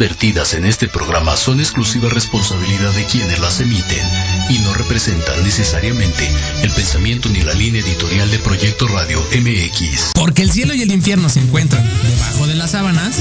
[0.00, 4.02] vertidas en este programa son exclusiva responsabilidad de quienes las emiten
[4.48, 6.26] y no representan necesariamente
[6.62, 10.12] el pensamiento ni la línea editorial de Proyecto Radio MX.
[10.14, 13.14] Porque el cielo y el infierno se encuentran debajo de las sábanas.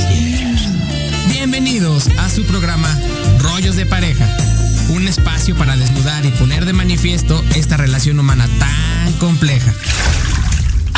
[1.27, 2.97] Bienvenidos a su programa
[3.39, 4.25] Rollos de Pareja.
[4.87, 9.73] Un espacio para desnudar y poner de manifiesto esta relación humana tan compleja.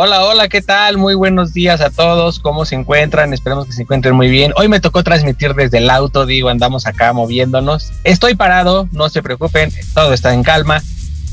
[0.00, 0.96] Hola, hola, ¿qué tal?
[0.96, 2.38] Muy buenos días a todos.
[2.38, 3.34] ¿Cómo se encuentran?
[3.34, 4.52] Esperemos que se encuentren muy bien.
[4.54, 7.90] Hoy me tocó transmitir desde el auto, digo, andamos acá moviéndonos.
[8.04, 10.80] Estoy parado, no se preocupen, todo está en calma,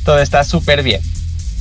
[0.04, 1.00] todo está súper bien.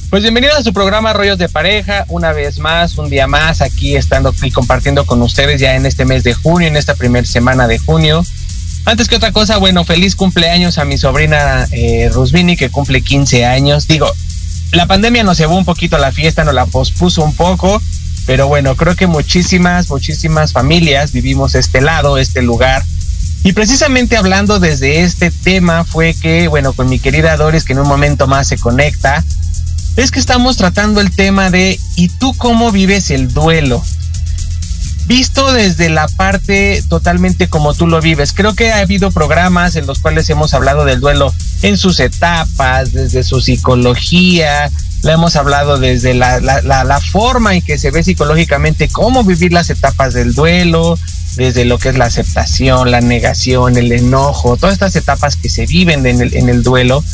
[0.09, 3.97] Pues bienvenidos a su programa Rollos de Pareja, una vez más, un día más, aquí
[3.97, 7.69] estando y compartiendo con ustedes ya en este mes de junio, en esta primera semana
[7.69, 8.25] de junio.
[8.87, 13.45] Antes que otra cosa, bueno, feliz cumpleaños a mi sobrina eh, Rusvini, que cumple 15
[13.45, 13.89] años.
[13.89, 14.11] Digo,
[14.73, 17.81] la pandemia nos llevó un poquito a la fiesta, nos la pospuso un poco,
[18.27, 22.83] pero bueno, creo que muchísimas, muchísimas familias vivimos este lado, este lugar.
[23.43, 27.81] Y precisamente hablando desde este tema fue que, bueno, con mi querida Doris, que en
[27.81, 29.23] un momento más se conecta,
[29.97, 33.85] es que estamos tratando el tema de ¿y tú cómo vives el duelo?
[35.07, 38.33] Visto desde la parte totalmente como tú lo vives.
[38.33, 42.93] Creo que ha habido programas en los cuales hemos hablado del duelo en sus etapas,
[42.93, 44.71] desde su psicología,
[45.05, 49.53] la hemos hablado desde la, la, la, forma en que se ve psicológicamente cómo vivir
[49.53, 50.99] las etapas del duelo,
[51.37, 55.67] desde lo que es la aceptación, la negación, el enojo, todas estas etapas que se
[55.67, 57.05] viven en el, en el duelo.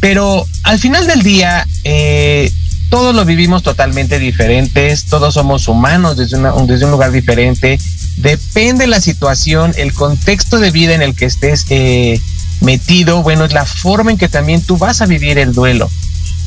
[0.00, 2.52] Pero al final del día, eh,
[2.94, 7.76] todos lo vivimos totalmente diferentes, todos somos humanos desde, desde un lugar diferente.
[8.18, 12.20] Depende la situación, el contexto de vida en el que estés eh,
[12.60, 15.90] metido, bueno, es la forma en que también tú vas a vivir el duelo.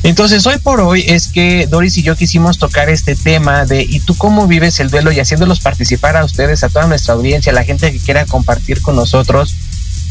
[0.04, 4.00] Entonces, hoy por hoy es que Doris y yo quisimos tocar este tema de ¿y
[4.00, 5.12] tú cómo vives el duelo?
[5.12, 8.80] y haciéndolos participar a ustedes, a toda nuestra audiencia, a la gente que quiera compartir
[8.80, 9.54] con nosotros,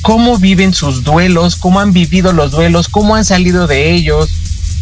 [0.04, 4.30] cómo viven sus duelos, cómo han vivido los duelos, cómo han salido de ellos,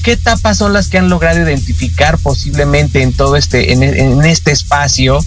[0.06, 5.18] ¿Qué etapas son las que han logrado identificar posiblemente en todo este, en, este espacio?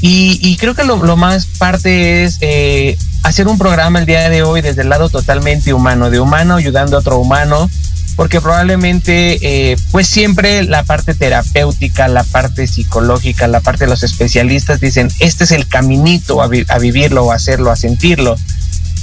[0.00, 4.60] Y, creo que lo, más parte es eh, hacer un programa el día de hoy
[4.60, 7.68] desde el lado totalmente humano, de humano ayudando a otro humano,
[8.14, 14.04] porque probablemente eh, pues siempre la parte terapéutica, la parte psicológica, la parte de los
[14.04, 18.36] especialistas dicen, este es el caminito a, a vivirlo, a hacerlo, a sentirlo,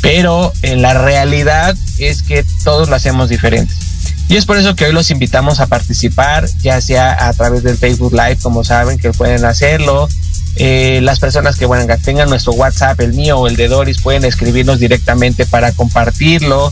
[0.01, 3.88] pero en la realidad es que todos lo hacemos diferentes.
[4.29, 7.77] Y es por eso que hoy los invitamos a participar, ya sea a través del
[7.77, 10.07] Facebook Live, como saben que pueden hacerlo.
[10.55, 14.25] Eh, las personas que bueno, tengan nuestro WhatsApp, el mío o el de Doris, pueden
[14.25, 16.71] escribirnos directamente para compartirlo.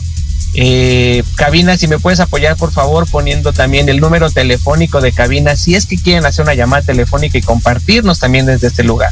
[0.54, 5.56] Eh, cabina, si me puedes apoyar por favor poniendo también el número telefónico de cabina,
[5.56, 9.10] si es que quieren hacer una llamada telefónica y compartirnos también desde este lugar.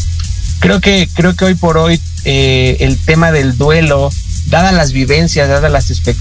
[0.61, 4.11] Creo que, creo que hoy por hoy eh, el tema del duelo
[4.47, 5.71] dadas las vivencias, dadas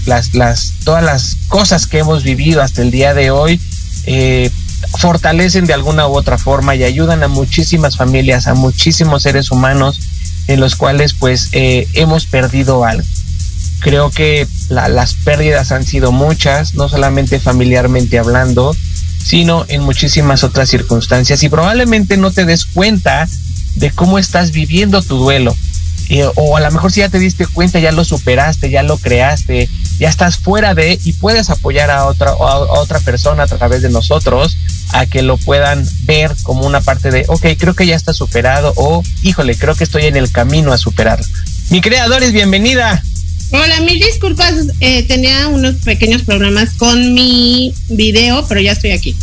[0.04, 3.60] las, las, todas las cosas que hemos vivido hasta el día de hoy,
[4.04, 4.50] eh,
[4.98, 10.00] fortalecen de alguna u otra forma y ayudan a muchísimas familias, a muchísimos seres humanos
[10.48, 13.06] en los cuales pues eh, hemos perdido algo.
[13.80, 18.74] Creo que las pérdidas han sido muchas, no solamente familiarmente hablando,
[19.22, 23.28] sino en muchísimas otras circunstancias y probablemente no te des cuenta
[23.74, 25.54] de cómo estás viviendo tu duelo
[26.36, 29.68] o a lo mejor si ya te diste cuenta, ya lo superaste, ya lo creaste,
[29.98, 33.90] ya estás fuera de y puedes apoyar a otra, a otra persona a través de
[33.90, 34.56] nosotros
[34.92, 38.72] a que lo puedan ver como una parte de, ok, creo que ya está superado
[38.76, 41.26] o, híjole, creo que estoy en el camino a superarlo.
[41.70, 43.02] Mi creadores, bienvenida.
[43.50, 49.16] Hola, mil disculpas, eh, tenía unos pequeños problemas con mi video, pero ya estoy aquí.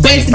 [0.00, 0.26] Pues,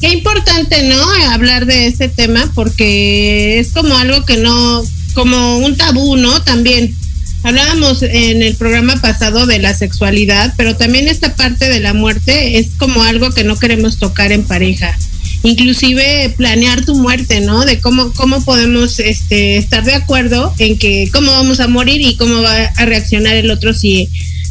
[0.00, 1.00] Qué importante, ¿no?
[1.30, 4.84] Hablar de este tema porque es como algo que no,
[5.14, 6.40] como un tabú, ¿no?
[6.42, 6.94] También
[7.42, 12.58] hablábamos en el programa pasado de la sexualidad, pero también esta parte de la muerte
[12.58, 14.96] es como algo que no queremos tocar en pareja.
[15.42, 17.64] Inclusive planear tu muerte, ¿no?
[17.64, 22.16] De cómo, cómo podemos este, estar de acuerdo en que cómo vamos a morir y
[22.16, 24.08] cómo va a reaccionar el otro si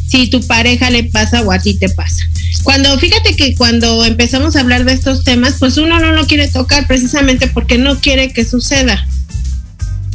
[0.08, 2.24] si tu pareja le pasa o a ti te pasa.
[2.64, 6.48] Cuando, fíjate que cuando empezamos a hablar de estos temas, pues uno no lo quiere
[6.48, 9.08] tocar precisamente porque no quiere que suceda.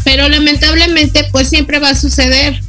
[0.05, 2.61] Pero lamentablemente, pues siempre va a suceder.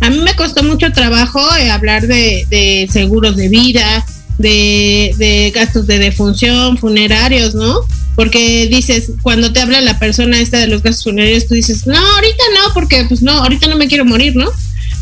[0.00, 4.04] A mí me costó mucho trabajo eh, hablar de, seguros de vida,
[4.38, 7.80] de, de gastos de defunción, funerarios, ¿no?
[8.16, 11.96] porque dices, cuando te habla la persona esta de los gastos funerarios, tú dices, no,
[11.96, 14.50] ahorita no, porque pues no, ahorita no me quiero morir, ¿no?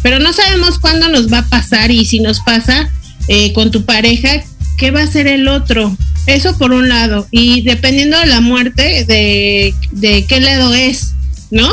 [0.03, 2.91] Pero no sabemos cuándo nos va a pasar y si nos pasa
[3.29, 4.43] eh, con tu pareja,
[4.79, 5.97] ¿qué va a ser el otro?
[6.27, 7.27] Eso por un lado.
[7.31, 11.13] Y dependiendo de la muerte, de, de qué lado es,
[11.51, 11.69] ¿no?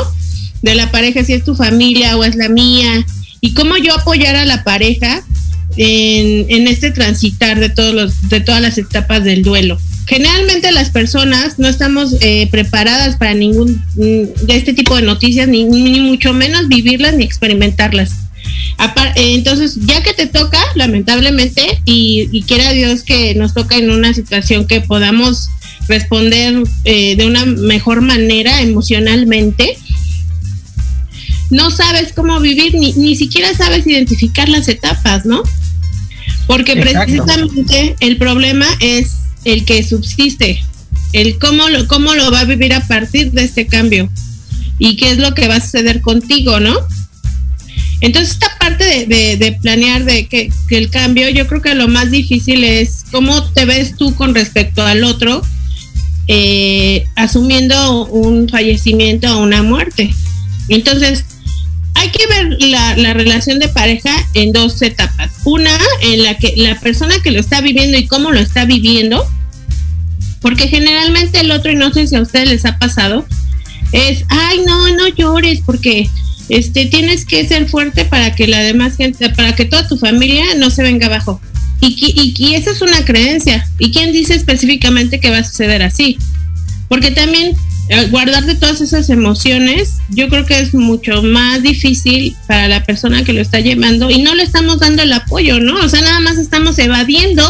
[0.62, 3.04] De la pareja, si es tu familia o es la mía.
[3.40, 5.24] Y cómo yo apoyar a la pareja
[5.76, 9.78] en, en este transitar de, todos los, de todas las etapas del duelo
[10.10, 15.46] generalmente las personas no estamos eh, preparadas para ningún mm, de este tipo de noticias,
[15.46, 18.10] ni, mucho menos vivirlas ni experimentarlas.
[19.14, 24.14] Eh, entonces, ya que te toca, lamentablemente, y, quiera Dios que nos toca en una
[24.14, 25.48] situación que podamos
[25.88, 29.76] responder eh, de una mejor manera emocionalmente,
[31.50, 35.42] no sabes cómo vivir, ni, ni siquiera sabes identificar las etapas, ¿no?
[36.46, 39.12] Porque precisamente el problema es
[39.44, 40.62] el que subsiste,
[41.12, 44.08] el cómo lo, cómo lo va a vivir a partir de este cambio
[44.78, 46.76] y qué es lo que va a suceder contigo, ¿no?
[48.00, 52.64] Entonces esta parte de, planear de que, el cambio, yo creo que lo más difícil
[52.64, 55.42] es cómo te ves tú con respecto al otro,
[56.26, 60.10] eh, asumiendo un fallecimiento o una muerte.
[60.68, 61.24] Entonces,
[61.94, 65.32] hay que ver la, la, relación de pareja en dos etapas.
[65.44, 69.26] Una, en la que la persona que lo está viviendo y cómo lo está viviendo,
[70.40, 73.26] porque generalmente el otro, y no sé si a ustedes les ha pasado,
[73.92, 76.08] es, ay, no, no llores, porque
[76.50, 80.44] este tienes que ser fuerte para que la demás gente, para que toda tu familia
[80.56, 81.40] no se venga abajo.
[81.80, 83.66] Y, y, esa es una creencia.
[83.78, 86.18] ¿Y quién dice específicamente que va a suceder así?
[86.88, 87.56] Porque también
[87.88, 93.24] eh, guardarte todas esas emociones, yo creo que es mucho más difícil para la persona
[93.24, 95.76] que lo está llevando y no le estamos dando el apoyo, ¿no?
[95.76, 97.42] O sea, nada más estamos evadiendo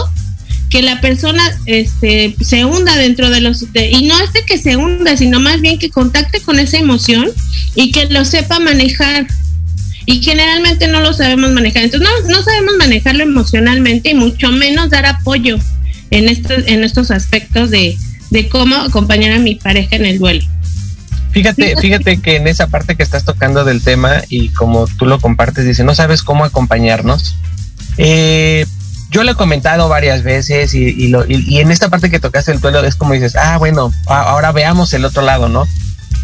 [0.71, 3.63] que la persona este, se hunda dentro de los...
[3.75, 7.29] y no es de que se hunda, sino más bien que contacte con esa emoción
[7.75, 9.27] y que lo sepa manejar.
[10.07, 11.85] Y generalmente no lo sabemos manejar.
[11.85, 15.59] Entonces no, no sabemos manejarlo emocionalmente y mucho menos dar apoyo
[16.11, 17.97] en estos, en estos aspectos de,
[18.31, 20.45] de cómo acompañar a mi pareja en el duelo.
[21.33, 25.21] Fíjate, fíjate que en esa parte que estás tocando del tema y como tú lo
[25.21, 27.37] compartes, dice, no sabes cómo acompañarnos.
[27.99, 28.67] Eh,
[29.11, 32.61] yo lo he comentado varias veces y, lo, y, en esta parte que tocaste el
[32.61, 35.67] duelo es como dices, ah, bueno, ahora veamos el otro lado, ¿no?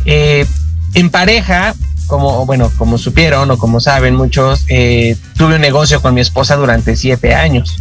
[0.04, 0.46] Eh,
[0.94, 1.74] en pareja,
[2.06, 6.56] como, bueno, como supieron o como saben muchos, eh, tuve un negocio con mi esposa
[6.56, 7.76] durante siete años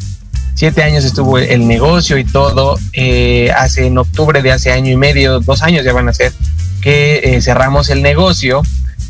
[0.55, 2.79] siete años estuvo el negocio y todo.
[2.93, 6.33] Eh, hace en octubre de hace año y medio, dos años ya van a ser,
[6.81, 8.63] que eh, cerramos el negocio.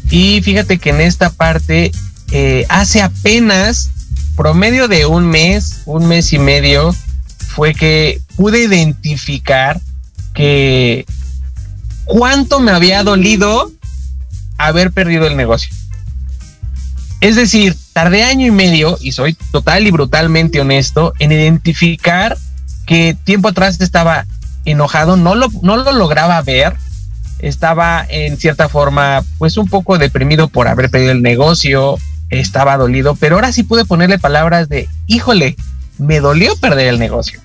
[0.10, 1.92] Y fíjate que en esta parte,
[2.32, 3.92] eh, hace apenas
[4.36, 6.94] promedio de un mes, un mes y medio,
[7.48, 9.80] fue que pude identificar
[10.34, 11.06] que
[12.04, 13.72] cuánto me había dolido
[14.58, 15.74] haber perdido el negocio.
[17.22, 22.38] Es decir, tardé año y medio, y soy total y brutalmente honesto, en identificar
[22.86, 24.26] que tiempo atrás estaba
[24.66, 26.76] enojado, no lo, no lo lograba ver,
[27.40, 31.98] estaba en cierta forma pues un poco deprimido por haber perdido el negocio,
[32.30, 35.56] estaba dolido, pero ahora sí pude ponerle palabras de, híjole,
[35.98, 37.42] me dolió perder el negocio.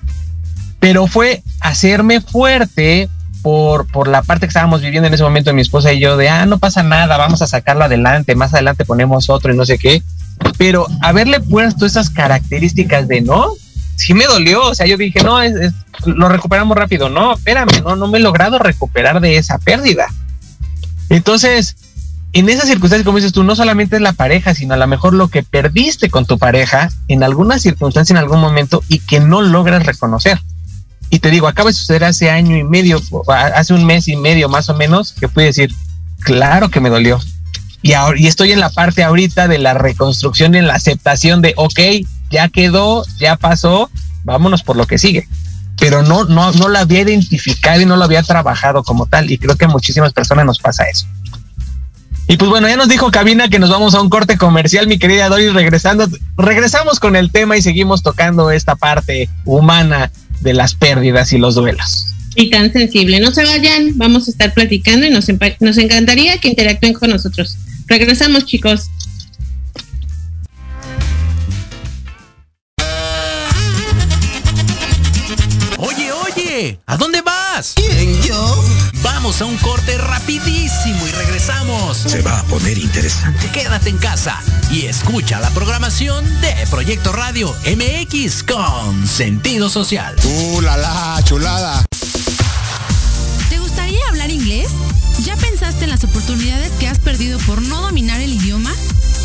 [0.79, 3.09] Pero fue hacerme fuerte
[3.41, 6.29] por, por la parte que estábamos viviendo en ese momento mi esposa y yo de,
[6.29, 9.77] ah, no pasa nada, vamos a sacarlo adelante, más adelante ponemos otro y no sé
[9.77, 10.01] qué.
[10.57, 13.53] Pero haberle puesto esas características de no,
[13.95, 15.39] sí me dolió, o sea, yo dije, no,
[16.05, 20.07] lo recuperamos rápido, no, espérame, no, no me he logrado recuperar de esa pérdida.
[21.09, 21.75] Entonces,
[22.33, 25.13] en esas circunstancias, como dices tú, no solamente es la pareja, sino a lo mejor
[25.13, 29.41] lo que perdiste con tu pareja en alguna circunstancia, en algún momento, y que no
[29.41, 30.39] logras reconocer.
[31.09, 34.47] Y te digo, acaba de suceder hace año y medio, hace un mes y medio
[34.47, 35.73] más o menos, que pude decir,
[36.21, 37.19] claro que me dolió.
[37.81, 41.53] Y, ahora, y estoy en la parte ahorita de la reconstrucción en la aceptación de,
[41.57, 41.79] ok,
[42.29, 43.89] ya quedó, ya pasó,
[44.23, 45.27] vámonos por lo que sigue.
[45.77, 49.29] Pero no, no, no lo había identificado y no lo había trabajado como tal.
[49.29, 51.07] Y creo que a muchísimas personas nos pasa eso.
[52.31, 54.97] Y pues bueno, ya nos dijo Cabina que nos vamos a un corte comercial, mi
[54.97, 56.07] querida Dory, regresando,
[56.37, 61.55] regresamos con el tema y seguimos tocando esta parte humana de las pérdidas y los
[61.55, 62.05] duelos.
[62.35, 63.19] Y tan sensible.
[63.19, 65.25] No se vayan, vamos a estar platicando y nos,
[65.59, 67.57] nos encantaría que interactúen con nosotros.
[67.87, 68.89] Regresamos, chicos.
[75.79, 77.20] Oye, oye, ¿a dónde
[79.31, 81.95] Vamos a un corte rapidísimo y regresamos.
[81.95, 83.49] Se va a poner interesante.
[83.53, 84.37] Quédate en casa
[84.69, 90.17] y escucha la programación de Proyecto Radio MX con sentido social.
[90.25, 91.85] ¡Uh, la, la chulada!
[93.47, 94.69] ¿Te gustaría hablar inglés?
[95.23, 98.73] ¿Ya pensaste en las oportunidades que has perdido por no dominar el idioma?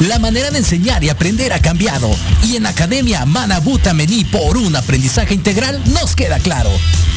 [0.00, 2.10] La manera de enseñar y aprender ha cambiado
[2.42, 6.70] y en Academia Manabuta Mení por un aprendizaje integral nos queda claro.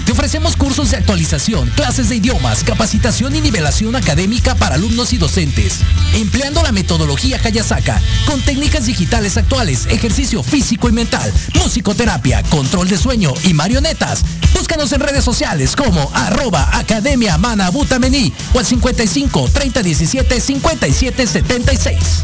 [0.06, 5.18] Te ofrecemos cursos de actualización, clases de idiomas, capacitación y nivelación académica para alumnos y
[5.18, 5.80] docentes,
[6.14, 12.98] empleando la metodología Hayasaka con técnicas digitales actuales, ejercicio físico y mental, musicoterapia, control de
[12.98, 14.26] sueño y marionetas.
[14.64, 21.28] Búscanos en redes sociales como arroba Academia Manabuta Mení o al 55 30 17 57
[21.28, 22.24] 76.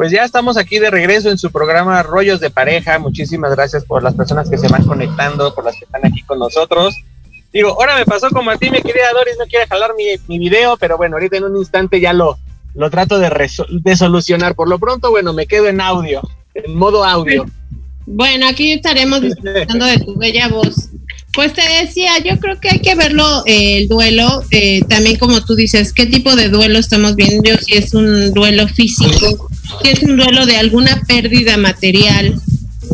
[0.00, 2.98] Pues ya estamos aquí de regreso en su programa Rollos de Pareja.
[2.98, 6.38] Muchísimas gracias por las personas que se van conectando, por las que están aquí con
[6.38, 6.96] nosotros.
[7.52, 10.38] Digo, ahora me pasó como a ti, mi querida Doris, no quiere jalar mi, mi
[10.38, 12.38] video, pero bueno, ahorita en un instante ya lo,
[12.74, 13.28] lo trato de,
[13.68, 14.54] de solucionar.
[14.54, 16.22] Por lo pronto, bueno, me quedo en audio,
[16.54, 17.44] en modo audio.
[18.06, 20.88] Bueno, aquí estaremos disfrutando de tu bella voz.
[21.32, 25.44] Pues te decía, yo creo que hay que verlo eh, el duelo, eh, también como
[25.44, 29.48] tú dices, qué tipo de duelo estamos viendo, si es un duelo físico,
[29.82, 32.34] si es un duelo de alguna pérdida material,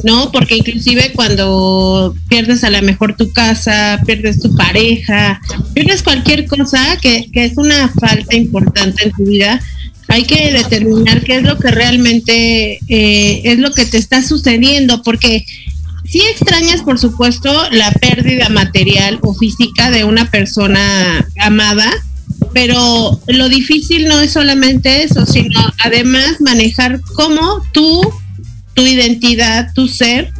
[0.05, 0.31] ¿no?
[0.33, 5.40] Porque inclusive cuando pierdes a lo mejor tu casa, pierdes tu pareja,
[5.73, 9.61] pierdes cualquier cosa que, que es una falta importante en tu vida,
[10.09, 15.02] hay que determinar qué es lo que realmente eh, es lo que te está sucediendo,
[15.02, 15.45] porque
[16.08, 21.90] sí extrañas, por supuesto, la pérdida material o física de una persona amada,
[22.52, 28.00] pero lo difícil no es solamente eso, sino además manejar cómo tú,
[28.75, 30.32] tu identidad, tu ser,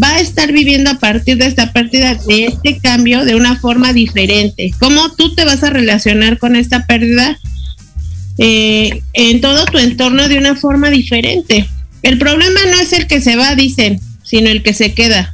[0.00, 3.92] va a estar viviendo a partir de esta pérdida, de este cambio, de una forma
[3.92, 4.72] diferente.
[4.78, 7.38] ¿Cómo tú te vas a relacionar con esta pérdida
[8.38, 11.68] eh, en todo tu entorno de una forma diferente?
[12.02, 15.32] El problema no es el que se va, dicen, sino el que se queda,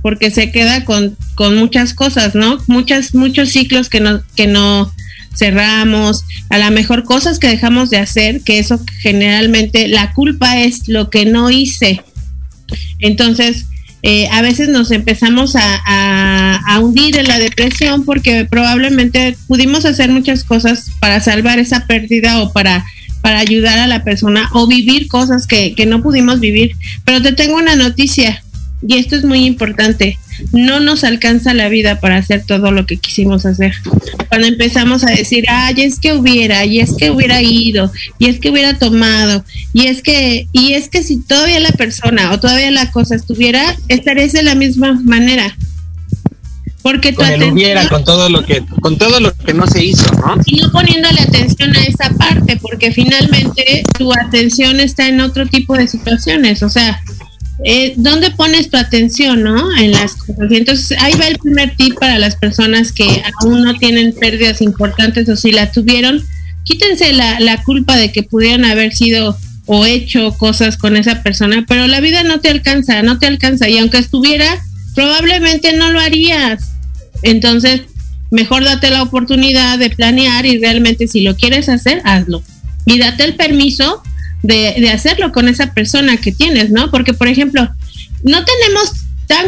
[0.00, 2.58] porque se queda con, con muchas cosas, ¿no?
[2.68, 4.90] Muchas, muchos ciclos que no, que no
[5.36, 10.88] cerramos, a lo mejor cosas que dejamos de hacer, que eso generalmente la culpa es
[10.88, 12.02] lo que no hice.
[13.00, 13.66] Entonces,
[14.02, 19.84] eh, a veces nos empezamos a, a, a, hundir en la depresión porque probablemente pudimos
[19.84, 22.84] hacer muchas cosas para salvar esa pérdida o para
[23.20, 26.76] para ayudar a la persona o vivir cosas que, que no pudimos vivir.
[27.04, 28.42] Pero te tengo una noticia,
[28.86, 30.18] y esto es muy importante,
[30.52, 33.74] no nos alcanza la vida para hacer todo lo que quisimos hacer.
[34.28, 38.38] Cuando empezamos a decir, ay, es que hubiera, y es que hubiera ido, y es
[38.38, 42.70] que hubiera tomado, y es que, y es que si todavía la persona o todavía
[42.70, 45.56] la cosa estuviera, estarías de la misma manera.
[46.82, 50.10] Porque con el hubiera, con todo lo que, con todo lo que no se hizo,
[50.12, 50.40] ¿no?
[50.46, 55.74] Y no poniéndole atención a esa parte, porque finalmente tu atención está en otro tipo
[55.74, 56.62] de situaciones.
[56.62, 57.00] O sea,
[57.64, 59.76] eh, ¿dónde pones tu atención, no?
[59.76, 60.50] En las cosas.
[60.50, 65.28] entonces ahí va el primer tip para las personas que aún no tienen pérdidas importantes
[65.28, 66.22] o si las tuvieron,
[66.62, 69.36] quítense la, la culpa de que pudieran haber sido
[69.66, 73.68] o hecho cosas con esa persona, pero la vida no te alcanza, no te alcanza
[73.68, 74.62] y aunque estuviera,
[74.98, 76.72] probablemente no lo harías.
[77.22, 77.82] Entonces,
[78.32, 82.42] mejor date la oportunidad de planear y realmente si lo quieres hacer, hazlo.
[82.84, 84.02] Y date el permiso
[84.42, 86.90] de, de hacerlo con esa persona que tienes, ¿no?
[86.90, 87.62] Porque, por ejemplo,
[88.24, 88.90] no tenemos
[89.28, 89.46] tan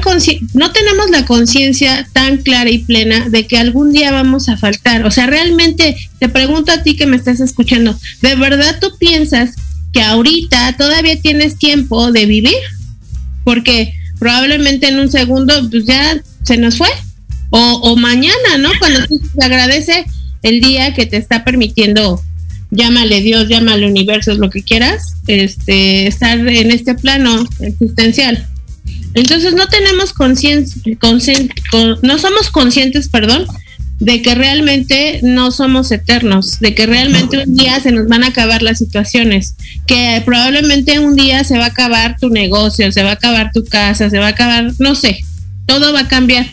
[0.54, 5.04] no tenemos la conciencia tan clara y plena de que algún día vamos a faltar.
[5.04, 9.56] O sea, realmente te pregunto a ti que me estás escuchando, ¿de verdad tú piensas
[9.92, 12.54] que ahorita todavía tienes tiempo de vivir?
[13.42, 16.88] Porque probablemente en un segundo pues ya se nos fue.
[17.52, 18.70] O, o mañana, ¿no?
[18.78, 20.04] Cuando te agradece
[20.44, 22.22] el día que te está permitiendo
[22.70, 28.46] llámale Dios, llámale universo, lo que quieras, este, estar en este plano existencial.
[29.14, 30.94] Entonces no tenemos conciencia,
[32.02, 33.46] no somos conscientes, perdón,
[34.00, 38.28] de que realmente no somos eternos, de que realmente un día se nos van a
[38.28, 39.54] acabar las situaciones,
[39.86, 43.64] que probablemente un día se va a acabar tu negocio, se va a acabar tu
[43.64, 45.22] casa, se va a acabar, no sé,
[45.66, 46.46] todo va a cambiar.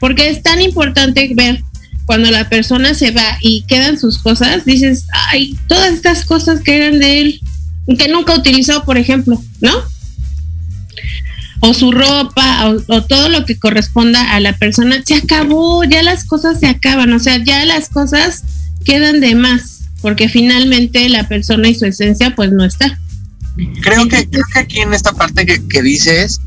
[0.00, 1.62] Porque es tan importante ver
[2.04, 6.76] cuando la persona se va y quedan sus cosas, dices, ay, todas estas cosas que
[6.76, 7.40] eran de él,
[7.98, 9.72] que nunca utilizó, por ejemplo, ¿no?
[11.60, 16.24] O su ropa, o, todo lo que corresponda a la persona, se acabó, ya las
[16.24, 18.44] cosas se acaban, o sea, ya las cosas
[18.84, 22.98] quedan de más, porque finalmente la persona y su esencia pues no está.
[23.82, 26.40] Creo que, creo que aquí en esta parte que, que dices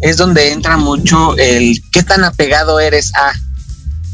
[0.00, 3.32] es donde entra mucho el qué tan apegado eres a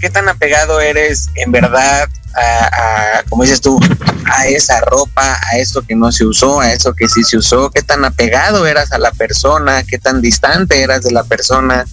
[0.00, 3.78] qué tan apegado eres en verdad a, como dices tú,
[4.26, 7.70] a esa ropa, a eso que no se usó, a eso que sí se usó,
[7.70, 11.84] qué tan apegado eras a la persona, qué tan distante eras de la persona,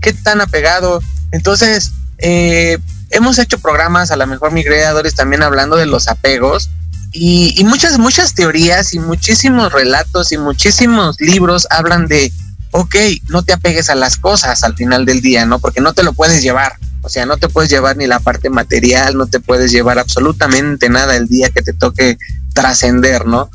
[0.00, 1.00] qué tan apegado.
[1.32, 2.78] Entonces, eh,
[3.10, 6.70] hemos hecho programas, a lo mejor mi creadores también hablando de los apegos,
[7.12, 12.32] y, y, muchas, muchas teorías y muchísimos relatos y muchísimos libros hablan de,
[12.72, 12.96] ok,
[13.28, 15.60] no te apegues a las cosas al final del día, ¿no?
[15.60, 16.76] Porque no te lo puedes llevar.
[17.04, 20.88] O sea, no te puedes llevar ni la parte material, no te puedes llevar absolutamente
[20.88, 22.16] nada el día que te toque
[22.54, 23.50] trascender, ¿no?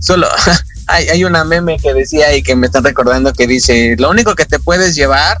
[0.00, 0.26] Solo
[0.86, 4.34] hay, hay una meme que decía y que me están recordando que dice, lo único
[4.34, 5.36] que te puedes llevar,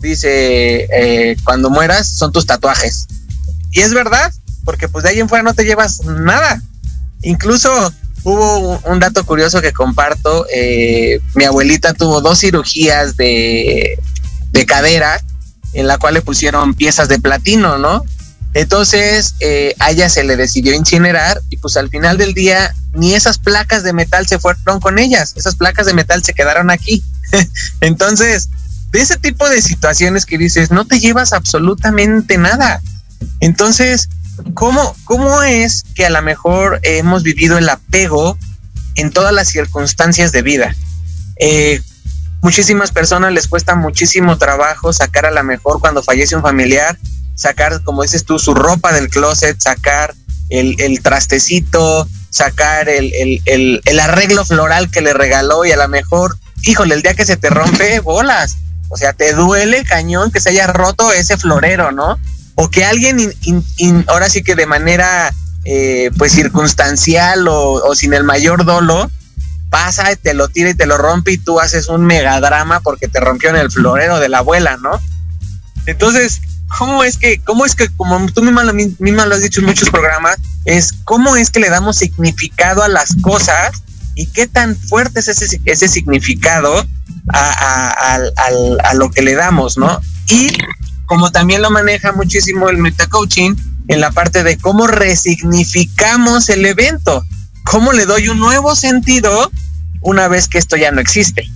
[0.00, 3.08] dice, eh, cuando mueras son tus tatuajes.
[3.72, 4.32] Y es verdad,
[4.64, 6.62] porque pues de ahí en fuera no te llevas nada.
[7.22, 13.98] Incluso hubo un, dato curioso que comparto, eh, mi abuelita tuvo dos cirugías de,
[14.52, 15.20] de cadera
[15.72, 18.04] en la cual le pusieron piezas de platino, ¿no?
[18.54, 23.14] Entonces eh, a ella se le decidió incinerar y pues al final del día ni
[23.14, 27.02] esas placas de metal se fueron con ellas, esas placas de metal se quedaron aquí.
[27.80, 28.50] Entonces,
[28.90, 32.82] de ese tipo de situaciones que dices, no te llevas absolutamente nada.
[33.40, 34.10] Entonces,
[34.52, 38.36] ¿cómo, cómo es que a lo mejor hemos vivido el apego
[38.96, 40.76] en todas las circunstancias de vida?
[41.36, 41.80] Eh,
[42.42, 46.98] muchísimas personas les cuesta muchísimo trabajo sacar a la mejor cuando fallece un familiar,
[47.34, 50.14] sacar, como dices tú, su ropa del closet, sacar
[50.50, 53.12] el, el trastecito, sacar el,
[53.46, 57.24] el, el, arreglo floral que le regaló y a lo mejor, híjole, el día que
[57.24, 58.56] se te rompe, bolas.
[58.88, 62.18] O sea, te duele cañón que se haya roto ese florero, ¿no?
[62.56, 63.32] O que alguien,
[64.08, 65.32] ahora sí que de manera,
[65.64, 69.10] eh, pues circunstancial o, o sin el mayor dolo,
[69.72, 73.20] pasa, te lo tira y te lo rompe y tú haces un megadrama porque te
[73.20, 75.00] rompió en el florero de la abuela, ¿no?
[75.86, 76.42] Entonces,
[76.78, 79.88] ¿cómo es que, cómo es que, como tú misma, misma lo has dicho en muchos
[79.88, 83.82] programas, es cómo es que le damos significado a las cosas
[84.14, 86.86] y qué tan fuerte es ese, ese significado
[87.32, 88.18] a,
[88.84, 90.02] a, lo que le damos, ¿no?
[90.28, 90.52] Y
[91.06, 93.56] como también lo maneja muchísimo el metacoaching
[93.88, 97.24] en la parte de cómo resignificamos el evento,
[97.64, 99.50] cómo le doy un nuevo sentido
[100.00, 101.48] una vez que esto ya no existe.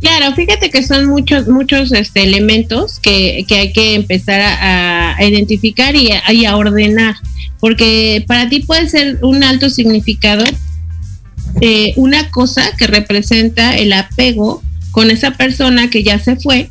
[0.00, 5.94] Claro, fíjate que son muchos, muchos este, elementos que, que hay que empezar a, identificar
[5.96, 6.10] y
[6.46, 7.16] a, ordenar,
[7.60, 10.44] porque para ti puede ser un alto significado
[11.60, 16.70] eh, una cosa que representa el apego con esa persona que ya se fue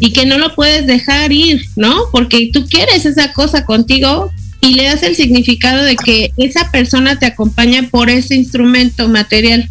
[0.00, 2.06] y que no lo puedes dejar ir, ¿no?
[2.10, 4.32] Porque tú quieres esa cosa contigo
[4.62, 9.68] y le das el significado de que esa persona te acompaña por ese instrumento material.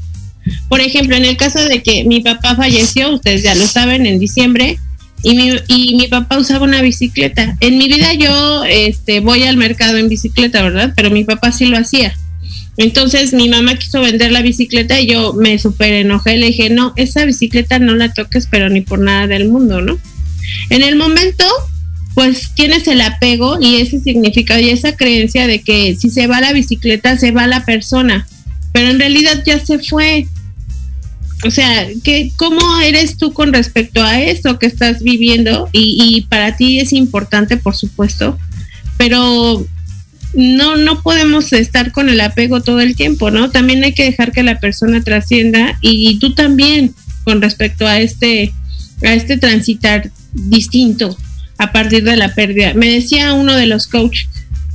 [0.68, 4.20] Por ejemplo, en el caso de que mi papá falleció, ustedes ya lo saben, en
[4.20, 4.78] diciembre,
[5.24, 7.58] y mi, y mi papá usaba una bicicleta.
[7.62, 10.94] En mi vida yo este, voy al mercado en bicicleta, ¿verdad?
[10.96, 12.14] Pero mi papá sí lo hacía.
[12.76, 16.38] Entonces mi mamá quiso vender la bicicleta y yo me súper enojé.
[16.38, 19.98] Le dije, no, esa bicicleta no la toques, pero ni por nada del mundo, ¿no?
[20.70, 21.46] En el momento,
[22.14, 26.42] pues tienes el apego y ese significado y esa creencia de que si se va
[26.42, 28.28] la bicicleta, se va la persona.
[28.74, 30.28] Pero en realidad ya se fue.
[31.46, 35.70] O sea, ¿qué, ¿cómo eres tú con respecto a eso que estás viviendo?
[35.72, 38.38] Y, y para ti es importante, por supuesto,
[38.98, 39.66] pero
[40.34, 43.50] no, no podemos estar con el apego todo el tiempo, ¿no?
[43.50, 46.94] También hay que dejar que la persona trascienda y, tú también
[47.24, 48.54] con respecto a este,
[49.04, 51.18] a este transitar distinto
[51.62, 52.74] a partir de la pérdida.
[52.74, 54.28] Me decía uno de los coaches,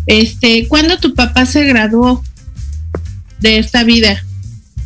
[0.06, 2.22] este, cuando tu papá se graduó
[3.40, 4.24] de esta vida?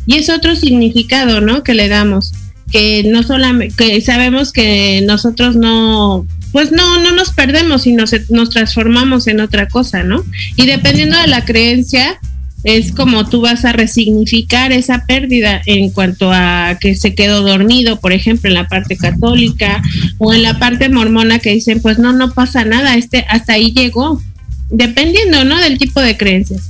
[0.05, 1.63] Y es otro significado, ¿no?
[1.63, 2.33] Que le damos,
[2.71, 8.11] que no solamente, que sabemos que nosotros no, pues no, no nos perdemos y nos,
[8.29, 10.23] nos transformamos en otra cosa, ¿no?
[10.55, 12.19] Y dependiendo de la creencia,
[12.63, 17.99] es como tú vas a resignificar esa pérdida en cuanto a que se quedó dormido,
[17.99, 19.81] por ejemplo, en la parte católica
[20.19, 23.71] o en la parte mormona que dicen, pues no, no pasa nada, este hasta ahí
[23.71, 24.21] llegó,
[24.69, 25.59] dependiendo, ¿no?
[25.59, 26.69] Del tipo de creencias.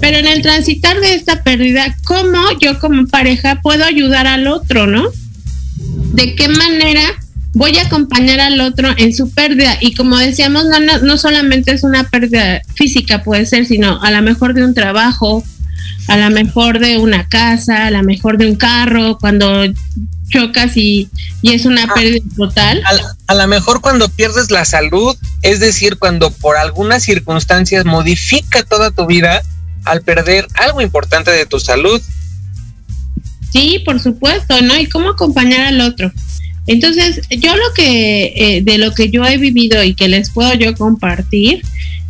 [0.00, 4.86] Pero en el transitar de esta pérdida, ¿cómo yo como pareja puedo ayudar al otro,
[4.86, 5.08] ¿no?
[6.12, 7.02] ¿De qué manera
[7.52, 9.76] voy a acompañar al otro en su pérdida.
[9.80, 14.10] Y como decíamos, no, no, no solamente es una pérdida física, puede ser, sino a
[14.10, 15.44] lo mejor de un trabajo,
[16.08, 19.64] a lo mejor de una casa, a lo mejor de un carro, cuando
[20.28, 21.08] chocas y,
[21.42, 21.94] y es una ah.
[21.94, 22.82] pérdida total.
[22.84, 28.62] A, a lo mejor cuando pierdes la salud, es decir, cuando por algunas circunstancias modifica
[28.62, 29.42] toda tu vida
[29.84, 32.00] al perder algo importante de tu salud.
[33.52, 34.78] Sí, por supuesto, ¿no?
[34.78, 36.12] Y cómo acompañar al otro.
[36.66, 40.54] Entonces, yo lo que, eh, de lo que yo he vivido y que les puedo
[40.54, 41.62] yo compartir,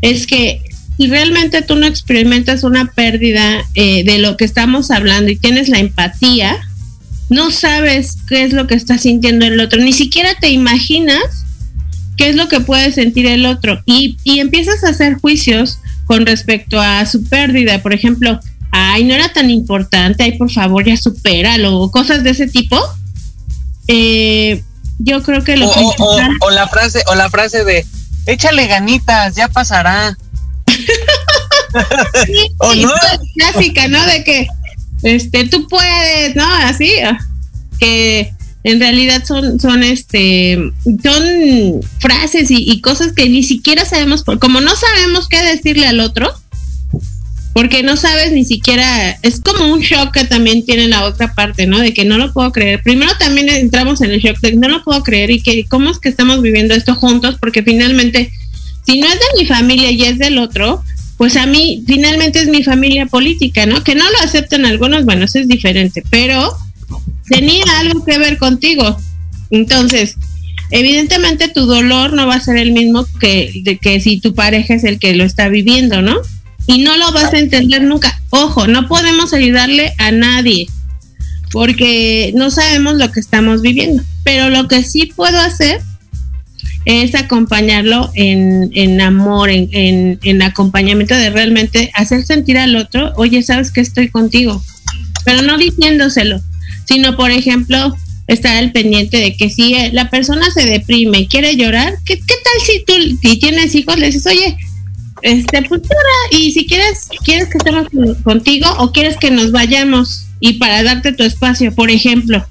[0.02, 0.62] es que
[0.96, 5.68] si realmente tú no experimentas una pérdida eh, de lo que estamos hablando y tienes
[5.68, 6.58] la empatía,
[7.30, 11.46] no sabes qué es lo que está sintiendo el otro, ni siquiera te imaginas
[12.16, 13.82] qué es lo que puede sentir el otro.
[13.86, 18.40] Y, y empiezas a hacer juicios con respecto a su pérdida, por ejemplo,
[18.72, 22.78] ay, no era tan importante, ay, por favor, ya supéralo, cosas de ese tipo
[23.92, 24.62] eh,
[24.98, 27.84] yo creo que lo o, la frase o la frase de
[28.26, 30.16] échale ganitas, ya pasará.
[32.58, 32.92] ¿O no?
[33.34, 34.04] Clásica, ¿no?
[34.06, 34.46] De que
[35.02, 36.44] este tú puedes, ¿no?
[36.44, 37.18] Así ah,
[37.80, 40.56] que en realidad son son este
[41.02, 46.32] son frases y, cosas que ni siquiera sabemos como no sabemos qué decirle al otro
[47.52, 51.66] porque no sabes ni siquiera, es como un shock que también tiene la otra parte,
[51.66, 51.78] ¿no?
[51.80, 52.80] De que no lo puedo creer.
[52.82, 55.90] Primero también entramos en el shock de que no lo puedo creer y que cómo
[55.90, 58.30] es que estamos viviendo esto juntos, porque finalmente,
[58.86, 60.84] si no es de mi familia y es del otro,
[61.16, 63.82] pues a mí finalmente es mi familia política, ¿no?
[63.82, 66.56] Que no lo aceptan algunos, bueno, eso es diferente, pero
[67.28, 68.96] tenía algo que ver contigo.
[69.50, 70.14] Entonces,
[70.70, 74.74] evidentemente tu dolor no va a ser el mismo que, de que si tu pareja
[74.74, 76.16] es el que lo está viviendo, ¿no?
[76.70, 78.20] Y no lo vas a entender nunca.
[78.30, 80.68] Ojo, no podemos ayudarle a nadie
[81.50, 85.80] porque no sabemos lo que estamos viviendo, pero lo que sí puedo hacer
[86.84, 93.12] es acompañarlo en, en amor, en, en, en, acompañamiento de realmente hacer sentir al otro,
[93.16, 94.62] oye, sabes que estoy contigo,
[95.24, 96.40] pero no diciéndoselo,
[96.86, 97.96] sino por ejemplo,
[98.28, 102.34] estar al pendiente de que si la persona se deprime y quiere llorar, ¿qué, qué
[102.44, 104.56] tal si tú, si tienes hijos, le dices, oye,
[105.22, 105.82] este, pues
[106.30, 107.86] y si quieres, quieres que estemos
[108.22, 112.44] contigo o quieres que nos vayamos y para darte tu espacio, por ejemplo,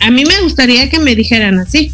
[0.00, 1.92] a mí me gustaría que me dijeran así.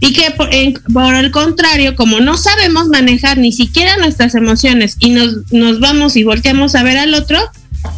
[0.00, 5.50] Y que por, el contrario, como no sabemos manejar ni siquiera nuestras emociones y nos,
[5.50, 7.38] nos vamos y volteamos a ver al otro,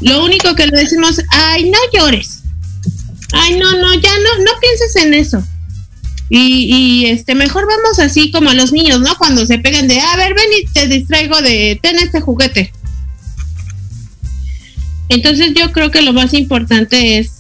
[0.01, 2.43] lo único que le decimos, ay, no llores.
[3.33, 5.45] Ay, no, no, ya no, no pienses en eso.
[6.33, 9.17] Y, y, este, mejor vamos así como los niños, ¿no?
[9.19, 12.73] Cuando se pegan de, a ver, ven y te distraigo de, ten este juguete.
[15.09, 17.33] Entonces yo creo que lo más importante es,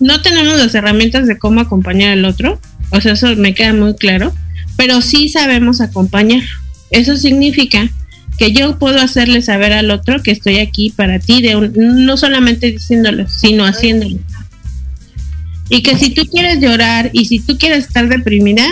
[0.00, 2.58] no tenemos las herramientas de cómo acompañar al otro,
[2.90, 4.32] o sea, eso me queda muy claro,
[4.78, 6.42] pero sí sabemos acompañar.
[6.90, 7.90] Eso significa
[8.38, 12.72] que yo puedo hacerle saber al otro que estoy aquí para ti, de no solamente
[12.72, 14.18] diciéndolo, sino haciéndolo.
[15.74, 18.64] Y que si tú quieres llorar y si tú quieres estar deprimida,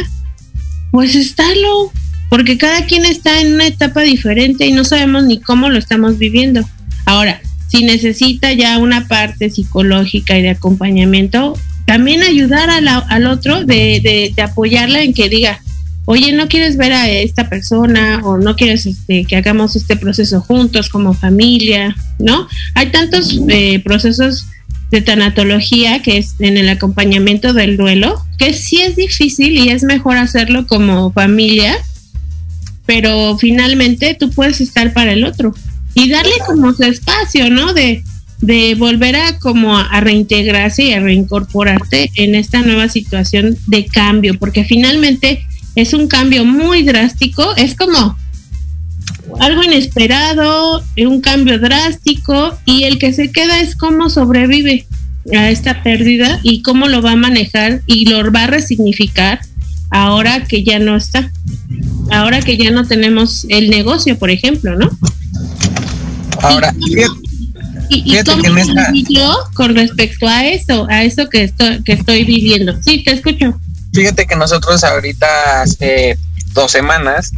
[0.92, 1.90] pues estálo,
[2.28, 6.18] porque cada quien está en una etapa diferente y no sabemos ni cómo lo estamos
[6.18, 6.62] viviendo.
[7.04, 14.32] Ahora, si necesita ya una parte psicológica y de acompañamiento, también ayudar al otro de,
[14.36, 15.60] de, apoyarla en que diga,
[16.04, 20.40] oye, no quieres ver a esta persona o no quieres este, que hagamos este proceso
[20.40, 22.46] juntos como familia, ¿no?
[22.76, 24.46] Hay tantos eh, procesos
[24.92, 29.82] de tanatología que es en el acompañamiento del duelo, que sí es difícil y es
[29.82, 31.74] mejor hacerlo como familia,
[32.84, 35.54] pero finalmente tú puedes estar para el otro
[35.94, 37.72] y darle como su espacio, ¿no?
[37.72, 38.04] De,
[38.42, 44.38] de volver a como a reintegrarse y a reincorporarte en esta nueva situación de cambio,
[44.38, 48.18] porque finalmente es un cambio muy drástico, es como
[49.40, 54.86] algo inesperado, un cambio drástico y el que se queda es cómo sobrevive
[55.34, 59.40] a esta pérdida y cómo lo va a manejar y lo va a resignificar
[59.90, 61.30] ahora que ya no está,
[62.10, 64.90] ahora que ya no tenemos el negocio, por ejemplo, ¿no?
[66.40, 66.74] Ahora,
[67.88, 68.42] y, y cómo
[69.08, 72.80] yo con respecto a eso, a eso que estoy, que estoy viviendo.
[72.82, 73.60] Sí, te escucho.
[73.92, 76.16] Fíjate que nosotros ahorita hace
[76.54, 77.32] dos semanas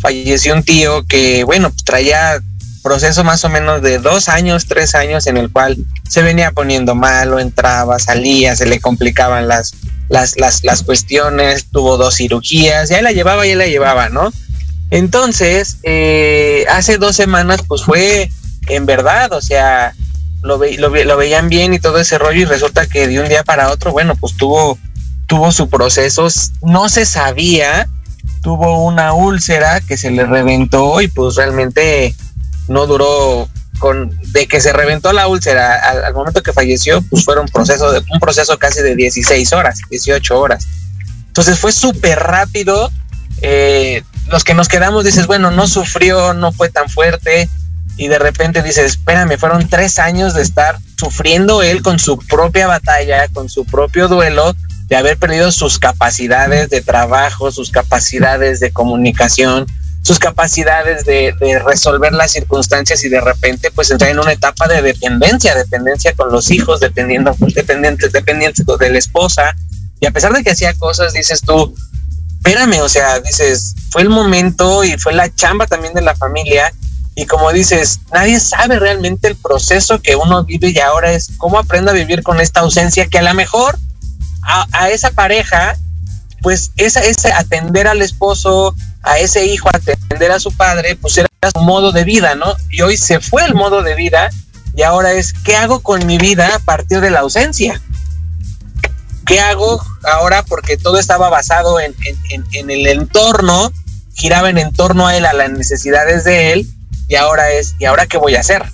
[0.00, 2.40] falleció un tío que, bueno, traía
[2.82, 5.76] proceso más o menos de dos años, tres años en el cual
[6.08, 9.74] se venía poniendo malo, entraba, salía, se le complicaban las,
[10.08, 14.32] las, las, las cuestiones, tuvo dos cirugías, ya la llevaba, ya la llevaba, ¿no?
[14.90, 18.30] Entonces, eh, hace dos semanas, pues fue
[18.68, 19.94] en verdad, o sea,
[20.42, 23.44] lo, lo, lo, veían bien y todo ese rollo y resulta que de un día
[23.44, 24.78] para otro, bueno, pues tuvo,
[25.26, 26.28] tuvo su proceso,
[26.62, 27.88] no se sabía,
[28.48, 32.16] tuvo una úlcera que se le reventó y pues realmente
[32.66, 33.46] no duró
[33.78, 37.92] con de que se reventó la úlcera al, momento que falleció, pues fue un proceso
[37.92, 40.66] de un proceso casi de 16 horas, 18 horas.
[41.26, 42.90] Entonces fue súper rápido.
[43.42, 47.50] Eh, los que nos quedamos dices, bueno, no sufrió, no fue tan fuerte,
[47.98, 52.66] y de repente dices, espérame, fueron tres años de estar sufriendo él con su propia
[52.66, 54.56] batalla, con su propio duelo,
[54.88, 59.66] de haber perdido sus capacidades de trabajo, sus capacidades de comunicación,
[60.02, 64.80] sus capacidades de, resolver las circunstancias y de repente pues entrar en una etapa de
[64.80, 69.54] dependencia, dependencia con los hijos, dependiendo, dependientes, dependientes de la esposa.
[70.00, 71.74] Y a pesar de que hacía cosas, dices tú,
[72.38, 76.72] espérame, o sea, dices, fue el momento y fue la chamba también de la familia
[77.18, 81.58] y como dices, nadie sabe realmente el proceso que uno vive y ahora es cómo
[81.58, 83.76] aprende a vivir con esta ausencia que a lo mejor
[84.48, 85.76] a, esa pareja,
[86.40, 91.28] pues esa, ese atender al esposo, a ese hijo, atender a su padre, pues era
[91.54, 92.54] su modo de vida, ¿no?
[92.70, 94.30] Y hoy se fue el modo de vida
[94.74, 97.80] y ahora es, ¿qué hago con mi vida a partir de la ausencia?
[99.26, 100.42] ¿Qué hago ahora?
[100.42, 101.94] Porque todo estaba basado en,
[102.30, 103.70] en, en el entorno,
[104.14, 106.66] giraba en torno a él, a las necesidades de él,
[107.08, 108.64] y ahora es, ¿y ahora qué voy a hacer?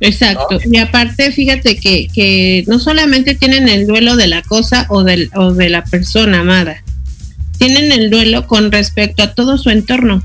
[0.00, 0.58] Exacto.
[0.64, 5.30] Y aparte, fíjate que, que no solamente tienen el duelo de la cosa o, del,
[5.34, 6.82] o de la persona amada,
[7.58, 10.22] tienen el duelo con respecto a todo su entorno.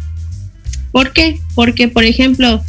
[0.91, 1.39] ¿Por qué?
[1.55, 2.63] Porque, por ejemplo,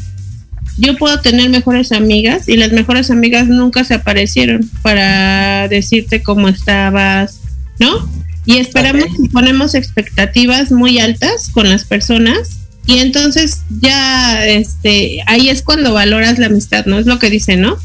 [0.79, 6.49] yo puedo tener mejores amigas y las mejores amigas nunca se aparecieron para decirte cómo
[6.49, 7.41] estabas,
[7.79, 8.09] ¿no?
[8.47, 15.49] Y esperamos y ponemos expectativas muy altas con las personas y entonces ya este ahí
[15.49, 16.99] es cuando valoras la amistad, ¿no?
[16.99, 17.77] Es lo que dice, ¿no?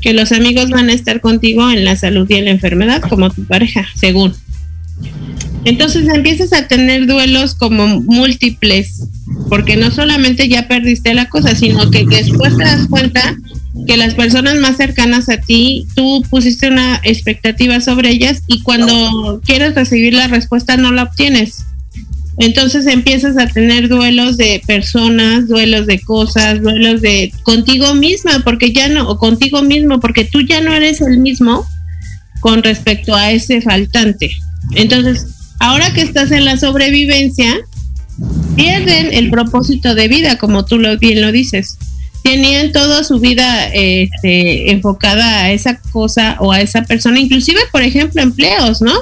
[0.00, 3.30] Que los amigos van a estar contigo en la salud y en la enfermedad como
[3.30, 4.34] tu pareja, según.
[5.64, 9.08] Entonces empiezas a tener duelos como múltiples,
[9.48, 13.36] porque no solamente ya perdiste la cosa, sino que, después te das cuenta
[13.86, 19.40] que las personas más cercanas a ti, tú pusiste una expectativa sobre ellas y cuando
[19.44, 21.64] quieres recibir la respuesta no la obtienes.
[22.38, 28.72] Entonces empiezas a tener duelos de personas, duelos de cosas, duelos de contigo misma, porque
[28.72, 31.64] ya no, o contigo mismo, porque tú ya no eres el mismo
[32.40, 34.30] con respecto a ese faltante.
[34.74, 35.26] Entonces,
[35.60, 37.60] ahora que estás en la sobrevivencia,
[38.56, 41.78] pierden el propósito de vida, como tú lo, bien lo dices.
[42.24, 47.82] Tenían toda su vida este, enfocada a esa cosa o a esa persona, inclusive, por
[47.82, 48.92] ejemplo, empleos, ¿no?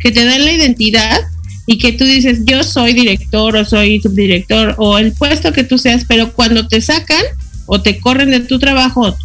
[0.00, 1.20] Que te dan la identidad
[1.66, 5.78] y que tú dices, yo soy director o soy subdirector o el puesto que tú
[5.78, 7.22] seas, pero cuando te sacan
[7.66, 9.16] o te corren de tu trabajo,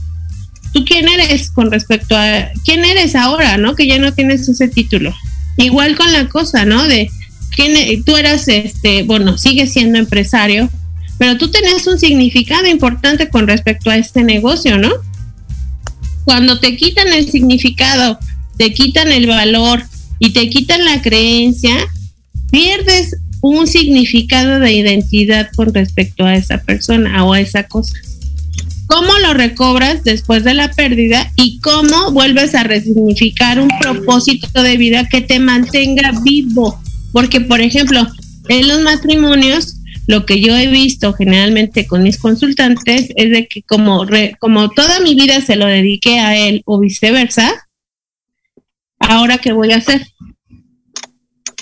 [0.73, 3.75] ¿tú quién eres con respecto a quién eres ahora, no?
[3.75, 5.13] Que ya no tienes ese título.
[5.57, 6.87] Igual con la cosa, ¿no?
[6.87, 7.09] De
[7.55, 10.69] quién e, tú eras este, bueno, sigues siendo empresario,
[11.17, 14.91] pero tú tenés un significado importante con respecto a este negocio, ¿no?
[16.23, 18.17] Cuando te quitan el significado,
[18.57, 19.83] te quitan el valor
[20.19, 21.75] y te quitan la creencia,
[22.51, 27.93] pierdes un significado de identidad con respecto a esa persona o a esa cosa.
[28.87, 34.77] ¿Cómo lo recobras después de la pérdida y cómo vuelves a resignificar un propósito de
[34.77, 36.81] vida que te mantenga vivo?
[37.11, 38.07] Porque, por ejemplo,
[38.49, 39.75] En los matrimonios,
[40.07, 44.07] lo que yo he visto generalmente con mis consultantes es de que como,
[44.39, 47.53] como toda mi vida se lo dediqué a él o viceversa,
[48.97, 50.01] ahora qué voy a hacer.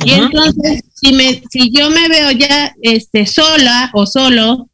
[0.06, 4.70] Y entonces, si, me, si yo me veo ya este, sola o solo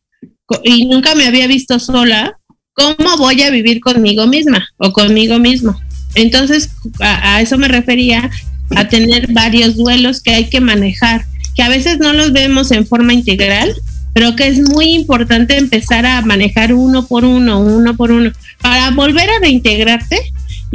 [0.64, 2.38] y nunca me había visto sola,
[2.74, 5.80] ¿cómo voy a vivir conmigo misma o conmigo mismo?
[6.16, 8.30] Entonces, a, eso me refería,
[8.76, 12.86] a tener varios duelos que hay que manejar, que a veces no los vemos en
[12.86, 13.74] forma integral,
[14.14, 18.32] pero que es muy importante empezar a manejar uno por uno, uno por uno,
[18.62, 20.20] para volver a reintegrarte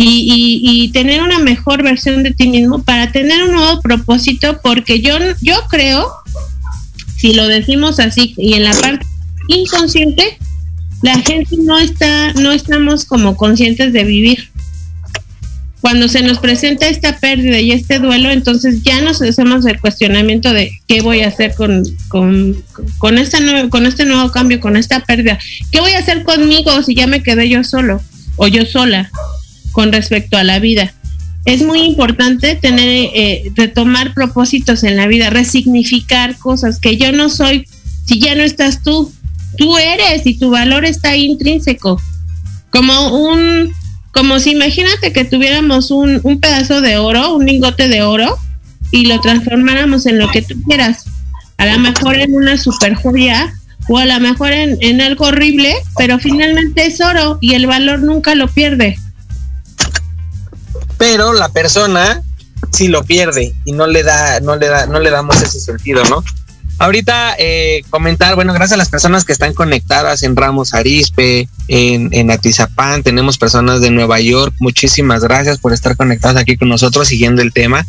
[0.01, 5.01] y, y, tener una mejor versión de ti mismo, para tener un nuevo propósito, porque
[5.01, 6.09] yo, yo creo,
[7.17, 9.05] si lo decimos así, y en la parte
[9.49, 10.39] inconsciente,
[11.03, 14.51] la gente no está, no estamos como conscientes de vivir
[15.81, 20.53] cuando se nos presenta esta pérdida y este duelo, entonces ya nos hacemos el cuestionamiento
[20.53, 22.63] de qué voy a hacer con, con,
[22.99, 25.39] con, esta con este nuevo cambio, con esta pérdida.
[25.71, 28.03] ¿Qué voy a hacer conmigo si ya me quedé yo solo
[28.37, 29.11] o yo sola
[29.79, 30.93] con respecto a la vida?
[31.45, 37.29] Es muy importante tener, eh, retomar propósitos en la vida, resignificar cosas que yo no
[37.29, 37.65] soy,
[38.05, 39.13] si ya no estás tú,
[39.57, 42.03] tú eres y tu valor está intrínseco.
[42.71, 43.73] Como un
[44.11, 48.37] como si imagínate que tuviéramos un, pedazo de oro, un lingote de oro,
[48.91, 51.05] y lo transformáramos en lo que tú quieras.
[51.57, 53.53] A lo mejor en una super joya
[53.89, 58.01] o a lo mejor en, en algo horrible, pero finalmente es oro y el valor
[58.01, 58.99] nunca lo pierde.
[60.99, 62.23] Pero la persona
[62.73, 66.03] sí lo pierde y no le da, no le da, no le damos ese sentido,
[66.05, 66.23] ¿no?
[66.81, 72.09] Ahorita eh, comentar, bueno, gracias a las personas que están conectadas en Ramos Arispe, en,
[72.13, 77.09] en Atizapán, tenemos personas de Nueva York, muchísimas gracias por estar conectadas aquí con nosotros
[77.09, 77.85] siguiendo el tema.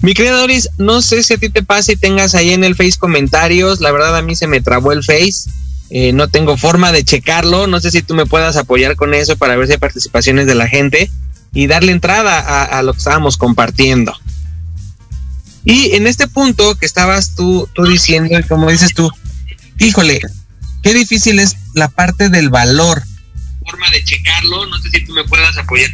[0.00, 2.74] Mi querida Doris, no sé si a ti te pasa y tengas ahí en el
[2.74, 5.48] Face comentarios, la verdad a mí se me trabó el Face,
[5.88, 9.36] eh, no tengo forma de checarlo, no sé si tú me puedas apoyar con eso
[9.36, 11.10] para ver si hay participaciones de la gente
[11.56, 14.14] y darle entrada a, a lo que estábamos compartiendo.
[15.64, 19.10] Y en este punto que estabas tú, tú diciendo, como dices tú,
[19.78, 20.20] híjole,
[20.82, 23.02] qué difícil es la parte del valor.
[23.64, 25.88] Forma de checarlo, no sé si tú me puedas apoyar.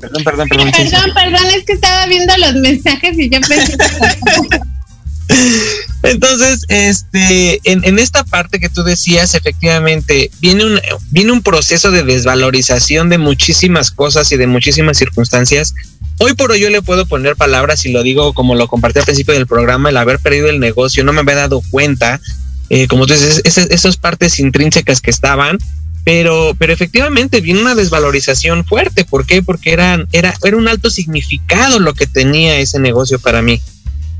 [0.00, 0.70] Perdón, perdón, perdón.
[0.70, 3.76] Perdón, perdón, es que estaba viendo los mensajes y yo pensé
[6.06, 10.80] Entonces, este, en, esta parte que tú decías, efectivamente, viene un,
[11.10, 15.74] viene un proceso de desvalorización de muchísimas cosas y de muchísimas circunstancias
[16.18, 19.04] Hoy por hoy yo le puedo poner palabras y lo digo como lo compartí al
[19.04, 22.20] principio del programa, el haber perdido el negocio, no me había dado cuenta,
[22.70, 25.58] eh, como tú dices, esas, partes intrínsecas que estaban,
[26.04, 29.04] pero, pero efectivamente viene una desvalorización fuerte.
[29.04, 29.42] ¿Por qué?
[29.42, 33.60] Porque eran, era, era un alto significado lo que tenía ese negocio para mí,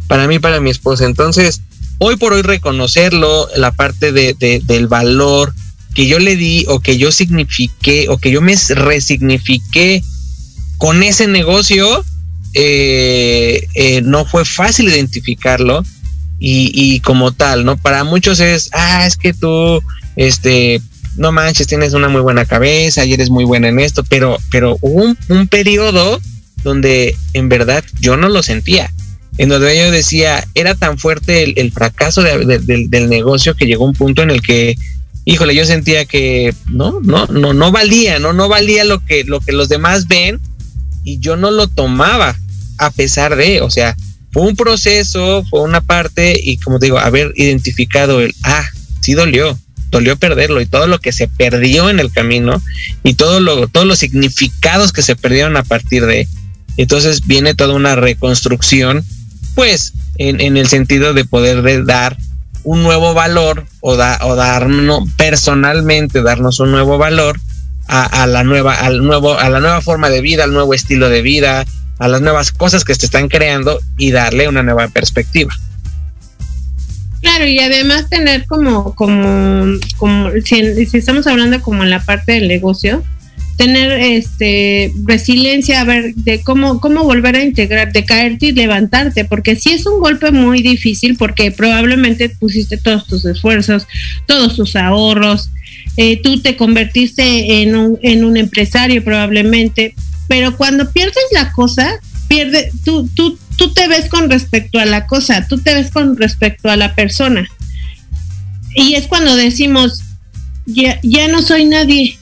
[0.06, 1.06] para mí, para mi esposa.
[1.06, 1.62] Entonces,
[1.98, 5.54] hoy por hoy reconocerlo, la parte de, de, del valor
[5.94, 10.02] que yo le di o que yo signifiqué o que yo me resignifiqué
[10.78, 12.04] con ese negocio
[12.58, 15.82] eh, eh, no fue fácil identificarlo
[16.38, 17.76] y, como tal, ¿no?
[17.76, 19.82] Para muchos es, ah, es que tú,
[20.16, 20.80] este,
[21.16, 24.78] no manches, tienes una muy buena cabeza y eres muy buena en esto, pero, pero
[24.80, 26.20] hubo un, periodo
[26.62, 28.90] donde en verdad yo no lo sentía,
[29.38, 34.22] en donde yo decía, era tan fuerte el, fracaso del negocio que llegó un punto
[34.22, 34.76] en el que
[35.26, 39.40] híjole, yo sentía que no, no, no, no valía, no, no valía lo que, lo
[39.40, 40.40] que los demás ven
[41.04, 42.36] y yo no lo tomaba
[42.78, 43.96] a pesar de, o sea,
[44.32, 48.64] fue un proceso, fue una parte y como digo, haber identificado el, ah,
[49.00, 49.58] sí dolió,
[49.90, 52.62] dolió perderlo y todo lo que se perdió en el camino
[53.02, 56.28] y todo lo, todos los significados que se perdieron a partir de,
[56.76, 59.04] entonces viene toda una reconstrucción,
[59.56, 62.16] pues en, en el sentido de poder dar
[62.62, 67.40] un nuevo valor o, da, o darnos personalmente, darnos un nuevo valor
[67.88, 71.22] a, la nueva, al nuevo, a la nueva forma de vida, al nuevo estilo de
[71.22, 71.64] vida,
[71.98, 75.54] a las nuevas cosas que se están creando y darle una nueva perspectiva.
[77.20, 82.48] Claro, y además tener como, como, como si, estamos hablando como en la parte del
[82.48, 83.02] negocio,
[83.56, 89.24] tener este resiliencia a ver de cómo cómo volver a integrar de caerte y levantarte
[89.24, 93.86] porque si es un golpe muy difícil porque probablemente pusiste todos tus esfuerzos
[94.26, 95.50] todos tus ahorros
[95.96, 99.94] eh, tú te convertiste en un, en un empresario probablemente,
[100.28, 105.06] pero cuando pierdes la cosa, pierde, tú, tú, tú te ves con respecto a la
[105.06, 107.48] cosa, tú te ves con respecto a la persona.
[108.74, 110.02] Y es cuando decimos,
[110.66, 112.18] ya, ya no soy nadie,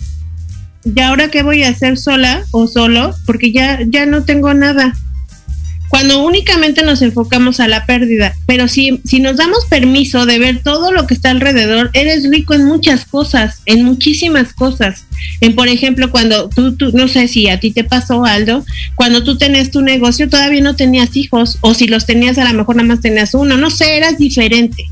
[0.84, 3.14] ¿y ahora qué voy a hacer sola o solo?
[3.26, 4.94] Porque ya, ya no tengo nada.
[5.88, 8.34] cuando únicamente nos enfocamos a la pérdida.
[8.46, 12.52] Pero si, si nos damos permiso de ver todo lo que está alrededor, eres rico
[12.54, 15.04] en muchas cosas, en muchísimas cosas.
[15.40, 18.64] En, por ejemplo, cuando tú, tú, no sé si a ti te pasó, Aldo,
[18.96, 22.58] cuando tú tenías tu negocio todavía no tenías hijos, o si los tenías a lo
[22.58, 24.84] mejor nada más tenías uno, no sé, eras diferente.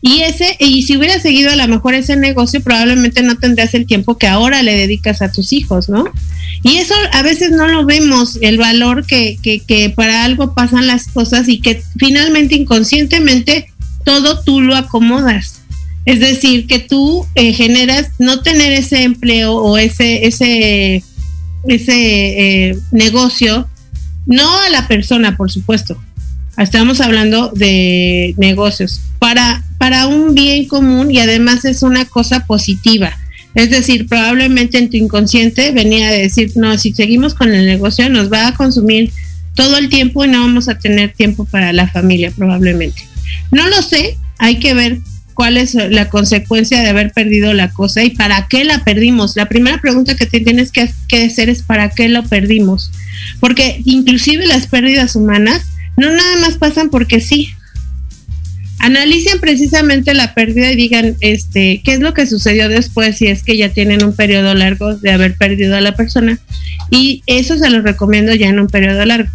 [0.00, 3.86] Y ese, y si hubieras seguido a lo mejor ese negocio, probablemente no tendrías el
[3.86, 6.04] tiempo que ahora le dedicas a tus hijos, ¿no?
[6.62, 11.08] Y eso a veces no lo vemos, el valor que, que, para algo pasan las
[11.08, 13.66] cosas y que finalmente inconscientemente
[14.04, 15.62] todo tú lo acomodas.
[16.06, 21.02] Es decir, que tú eh, generas no tener ese empleo o ese, ese,
[21.66, 23.68] ese eh, negocio,
[24.26, 25.98] no a la persona, por supuesto.
[26.58, 33.12] Estamos hablando de negocios para, para un bien común y además es una cosa positiva.
[33.54, 38.08] Es decir, probablemente en tu inconsciente venía a decir, no, si seguimos con el negocio
[38.08, 39.12] nos va a consumir
[39.54, 43.02] todo el tiempo y no vamos a tener tiempo para la familia, probablemente.
[43.50, 44.98] No lo sé, hay que ver
[45.34, 49.36] cuál es la consecuencia de haber perdido la cosa y para qué la perdimos.
[49.36, 50.90] La primera pregunta que te tienes que,
[51.24, 52.90] hacer es para qué lo perdimos.
[53.40, 55.62] Porque inclusive las pérdidas humanas
[55.96, 57.50] no nada más pasan porque sí.
[58.80, 63.42] Analicen precisamente la pérdida y digan este qué es lo que sucedió después si es
[63.42, 66.38] que ya tienen un periodo largo de haber perdido a la persona.
[66.90, 69.30] Y eso se los recomiendo ya en un periodo largo.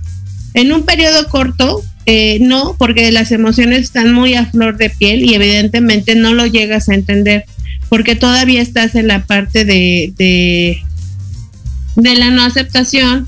[0.53, 5.23] En un periodo corto, eh, no, porque las emociones están muy a flor de piel
[5.23, 7.45] y evidentemente no lo llegas a entender,
[7.87, 10.81] porque todavía estás en la parte de, de,
[11.95, 13.27] de la no aceptación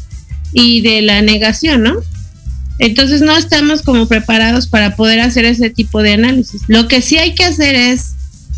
[0.51, 1.97] y de la negación, ¿no?
[2.81, 6.63] Entonces no estamos como preparados para poder hacer ese tipo de análisis.
[6.67, 8.15] Lo que sí hay que hacer es,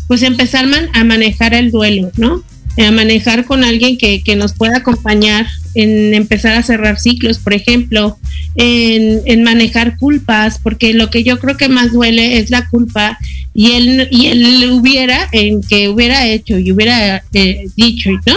[0.08, 0.64] pues empezar
[0.94, 2.42] a manejar el duelo, ¿no?
[2.78, 7.52] A manejar con alguien que, que nos pueda acompañar en empezar a cerrar ciclos, por
[7.52, 8.18] ejemplo,
[8.56, 13.18] en, en, manejar culpas, porque lo que yo creo que más duele es la culpa
[13.52, 18.36] y él, y él hubiera, en que hubiera hecho y hubiera eh, dicho, ¿no?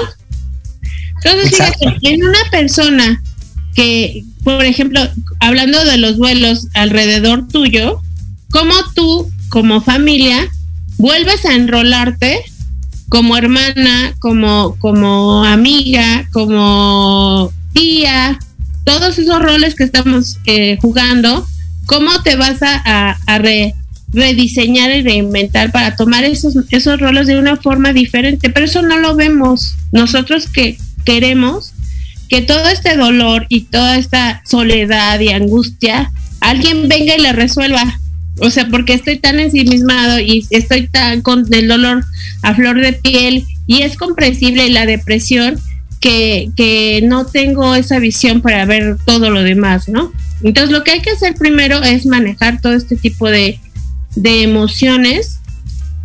[1.23, 3.23] Entonces, fíjate, en una persona
[3.77, 4.99] que, por ejemplo,
[5.39, 8.01] hablando de los vuelos alrededor tuyo,
[8.49, 10.49] ¿cómo tú, como familia,
[10.97, 12.43] vuelves a enrolarte
[13.07, 18.39] como hermana, como, como amiga, como tía,
[18.83, 21.45] todos esos roles que estamos eh, jugando,
[21.85, 23.41] ¿cómo te vas a, a,
[24.11, 28.49] rediseñar y reinventar para tomar esos, esos roles de una forma diferente?
[28.49, 29.75] Pero eso no lo vemos.
[29.91, 31.73] Nosotros que queremos
[32.29, 37.99] que todo este dolor y toda esta soledad y angustia, alguien venga y le resuelva.
[38.39, 42.05] O sea, porque estoy tan ensimismado y estoy tan con el dolor
[42.43, 45.59] a flor de piel y es comprensible la depresión
[45.99, 50.13] que, que no tengo esa visión para ver todo lo demás, ¿no?
[50.43, 53.59] Entonces lo que hay que hacer primero es manejar todo este tipo de,
[54.15, 55.39] de emociones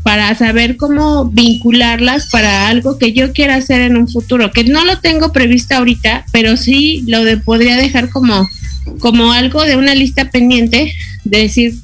[0.02, 4.84] para saber cómo vincularlas para algo que yo quiera hacer en un futuro, que no
[4.84, 8.48] lo tengo previsto ahorita, pero sí lo de, podría dejar como,
[8.98, 10.92] como algo de una lista pendiente
[11.24, 11.74] de decir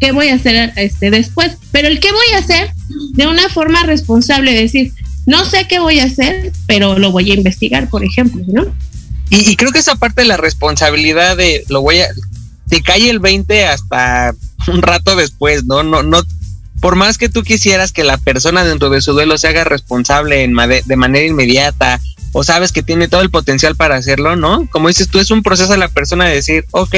[0.00, 2.70] qué voy a hacer este después, pero el qué voy a hacer
[3.14, 4.92] de una forma responsable, decir,
[5.24, 8.66] no sé qué voy a hacer, pero lo voy a investigar, por ejemplo, ¿no?
[9.30, 12.08] Y, y creo que esa parte de la responsabilidad de lo voy a
[12.68, 14.34] te cae el 20 hasta
[14.66, 15.82] un rato después, ¿no?
[15.82, 16.22] No, no,
[16.82, 20.42] por más que tú quisieras que la persona dentro de su duelo se haga responsable
[20.42, 22.00] en de manera inmediata
[22.32, 24.68] o sabes que tiene todo el potencial para hacerlo, ¿no?
[24.68, 26.96] Como dices tú, es un proceso a la persona de decir, ok,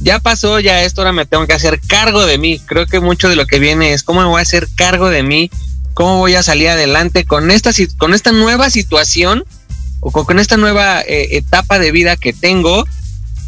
[0.00, 2.58] ya pasó, ya esto, ahora me tengo que hacer cargo de mí.
[2.66, 5.22] Creo que mucho de lo que viene es cómo me voy a hacer cargo de
[5.22, 5.52] mí,
[5.94, 9.44] cómo voy a salir adelante con esta, con esta nueva situación
[10.00, 12.84] o con esta nueva eh, etapa de vida que tengo.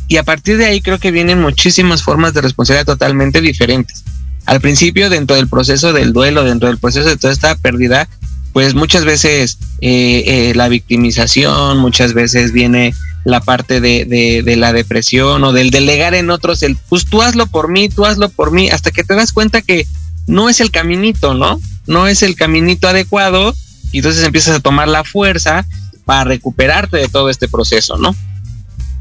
[0.07, 4.05] Y a partir de ahí creo que vienen muchísimas formas de responsabilidad totalmente diferentes
[4.49, 8.09] al principio dentro del proceso del duelo, dentro del proceso de toda esta pérdida,
[8.55, 12.95] pues muchas veces eh, eh, la victimización, muchas veces viene
[13.25, 17.21] la parte de, de, de, la depresión o del delegar en otros, el pues tú
[17.21, 19.87] hazlo por mí, tú hazlo por mí, hasta que te das cuenta que
[20.27, 21.61] no es el caminito, ¿no?
[21.87, 23.55] No es el caminito adecuado
[23.93, 25.67] y entonces empiezas a tomar la fuerza
[26.07, 28.17] para recuperarte de todo este proceso, ¿no?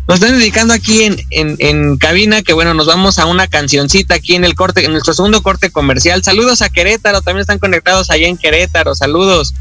[0.08, 4.16] Nos están dedicando aquí en, en, en, cabina, que bueno, nos vamos a una cancioncita
[4.16, 6.24] aquí en el corte, en nuestro segundo corte comercial.
[6.24, 8.96] Saludos a Querétaro, también están conectados allá en Querétaro.
[8.96, 9.54] Saludos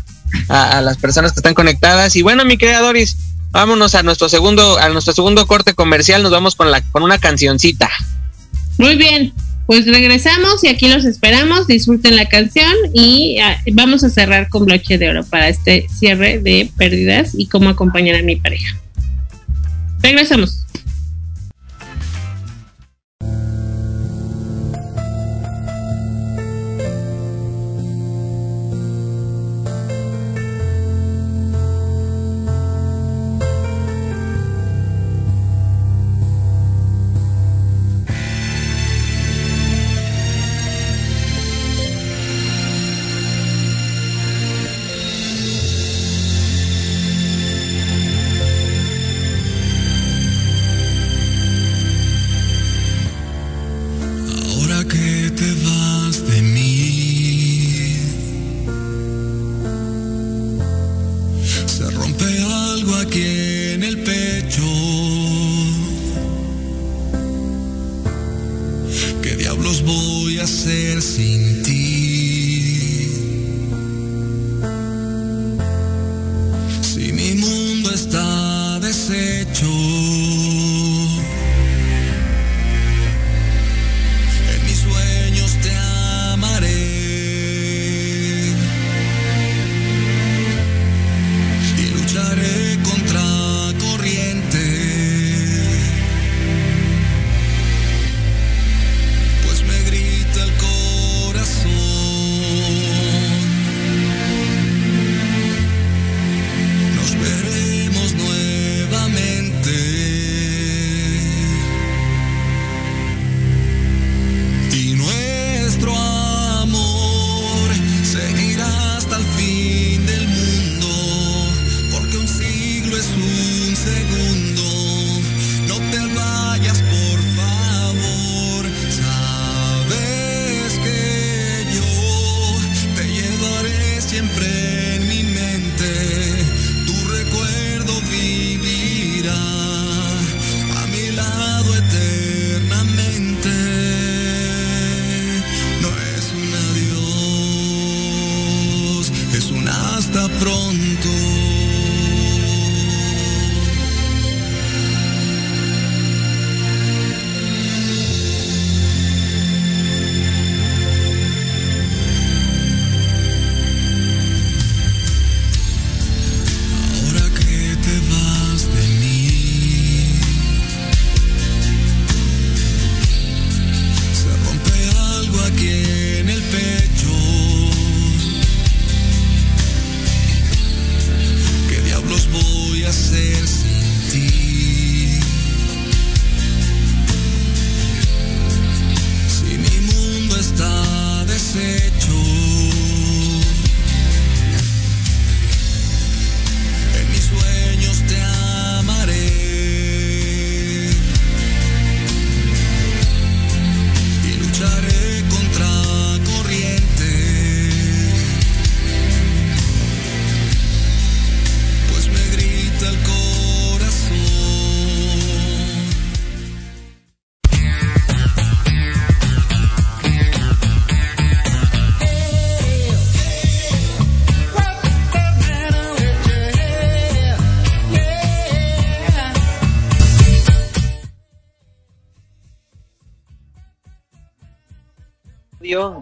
[0.49, 2.15] a, las personas que están conectadas.
[2.15, 3.17] Y bueno, mi creadoris,
[3.51, 7.19] vámonos a nuestro segundo, a nuestro segundo corte comercial, nos vamos con la, con una
[7.19, 7.91] cancioncita.
[8.79, 9.33] Muy bien,
[9.67, 11.67] pues regresamos y aquí los esperamos.
[11.67, 16.39] Disfruten la canción y uh, vamos a cerrar con broche de oro para este cierre
[16.39, 18.77] de pérdidas y cómo acompañar a mi pareja.
[20.03, 20.66] Regresamos.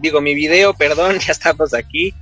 [0.05, 2.13] Digo mi video, perdón, ya estamos aquí.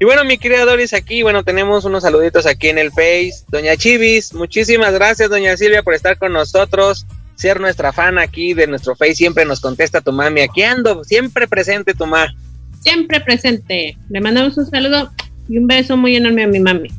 [0.00, 3.44] Y bueno, mi creadores aquí, bueno, tenemos unos saluditos aquí en el Face.
[3.48, 7.04] Doña Chivis, muchísimas gracias, doña Silvia, por estar con nosotros,
[7.34, 9.16] ser nuestra fan aquí de nuestro Face.
[9.16, 12.32] Siempre nos contesta tu mami, aquí ando, siempre presente tu ma.
[12.80, 13.98] Siempre presente.
[14.08, 15.10] Le mandamos un saludo
[15.48, 16.90] y un beso muy enorme a mi mami.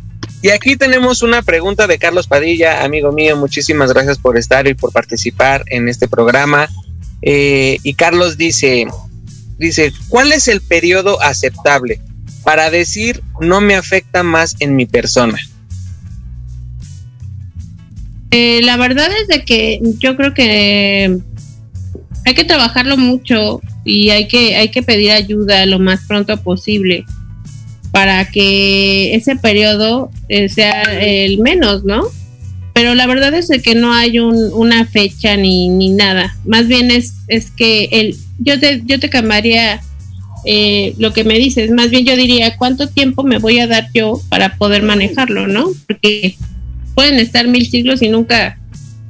[0.42, 4.74] Y aquí tenemos una pregunta de Carlos Padilla, amigo mío, muchísimas gracias por estar y
[4.74, 6.68] por participar en este programa.
[7.22, 8.88] Eh, y Carlos dice,
[9.60, 12.00] dice, ¿cuál es el periodo aceptable
[12.44, 15.38] para decir no me afecta más en mi persona?
[18.32, 21.18] Eh, la verdad es de que yo creo que
[22.26, 27.06] hay que trabajarlo mucho y hay que, hay que pedir ayuda lo más pronto posible
[27.92, 32.04] para que ese periodo eh, sea el menos, ¿no?
[32.74, 36.38] Pero la verdad es de que no hay un, una fecha ni, ni nada.
[36.46, 39.82] Más bien es, es que el, yo, te, yo te cambiaría
[40.46, 41.72] eh, lo que me dices.
[41.72, 45.70] Más bien yo diría, ¿cuánto tiempo me voy a dar yo para poder manejarlo, ¿no?
[45.88, 46.36] Porque
[46.96, 48.58] pueden estar mil siglos y nunca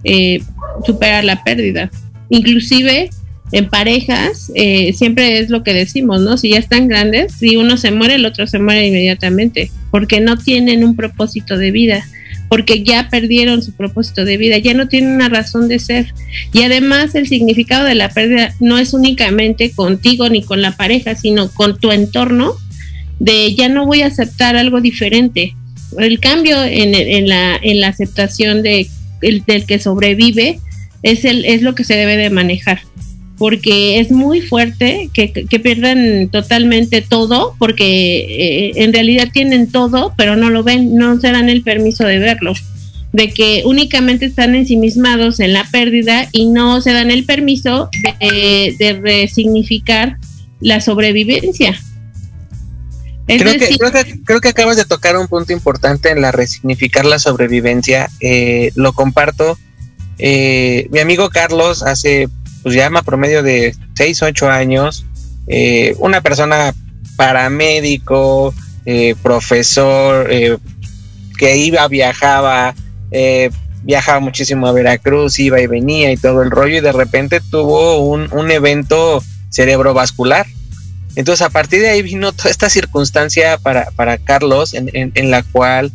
[0.03, 0.41] eh,
[0.85, 1.91] superar la pérdida.
[2.29, 3.09] Inclusive
[3.51, 6.37] en parejas, eh, siempre es lo que decimos, ¿no?
[6.37, 10.37] Si ya están grandes, si uno se muere, el otro se muere inmediatamente, porque no
[10.37, 12.05] tienen un propósito de vida,
[12.49, 16.13] porque ya perdieron su propósito de vida, ya no tienen una razón de ser.
[16.51, 21.15] Y además el significado de la pérdida no es únicamente contigo ni con la pareja,
[21.15, 22.55] sino con tu entorno,
[23.19, 25.55] de ya no voy a aceptar algo diferente.
[25.97, 28.89] El cambio en, la aceptación de,
[29.21, 30.59] el, del que sobrevive
[31.03, 32.81] es, el, es lo que se debe de manejar
[33.39, 40.13] porque es muy fuerte que, que pierdan totalmente todo, porque eh, en realidad tienen todo,
[40.17, 42.53] pero no lo ven, no se dan el permiso de verlo,
[43.13, 48.75] de que únicamente están ensimismados en la pérdida y no se dan el permiso de,
[48.77, 50.17] de resignificar
[50.59, 51.79] la sobrevivencia.
[53.37, 57.05] Creo, que, creo, que, creo, que, acabas de tocar un punto importante en la resignificar
[57.05, 58.09] la sobrevivencia.
[58.21, 59.57] Eh, lo comparto.
[60.17, 62.27] Eh, mi amigo Carlos hace
[62.63, 65.05] pues llama promedio de 6, 8 años,
[65.47, 66.73] eh, una persona
[67.15, 68.53] paramédico,
[68.85, 70.57] eh, profesor, eh,
[71.37, 72.75] que iba, viajaba,
[73.83, 77.99] viajaba muchísimo a Veracruz, iba y venía y todo el rollo, y de repente tuvo
[77.99, 80.45] un, un evento cerebrovascular.
[81.15, 85.43] Entonces a partir de ahí vino toda esta circunstancia para, para Carlos, en, en, la
[85.43, 85.91] cual,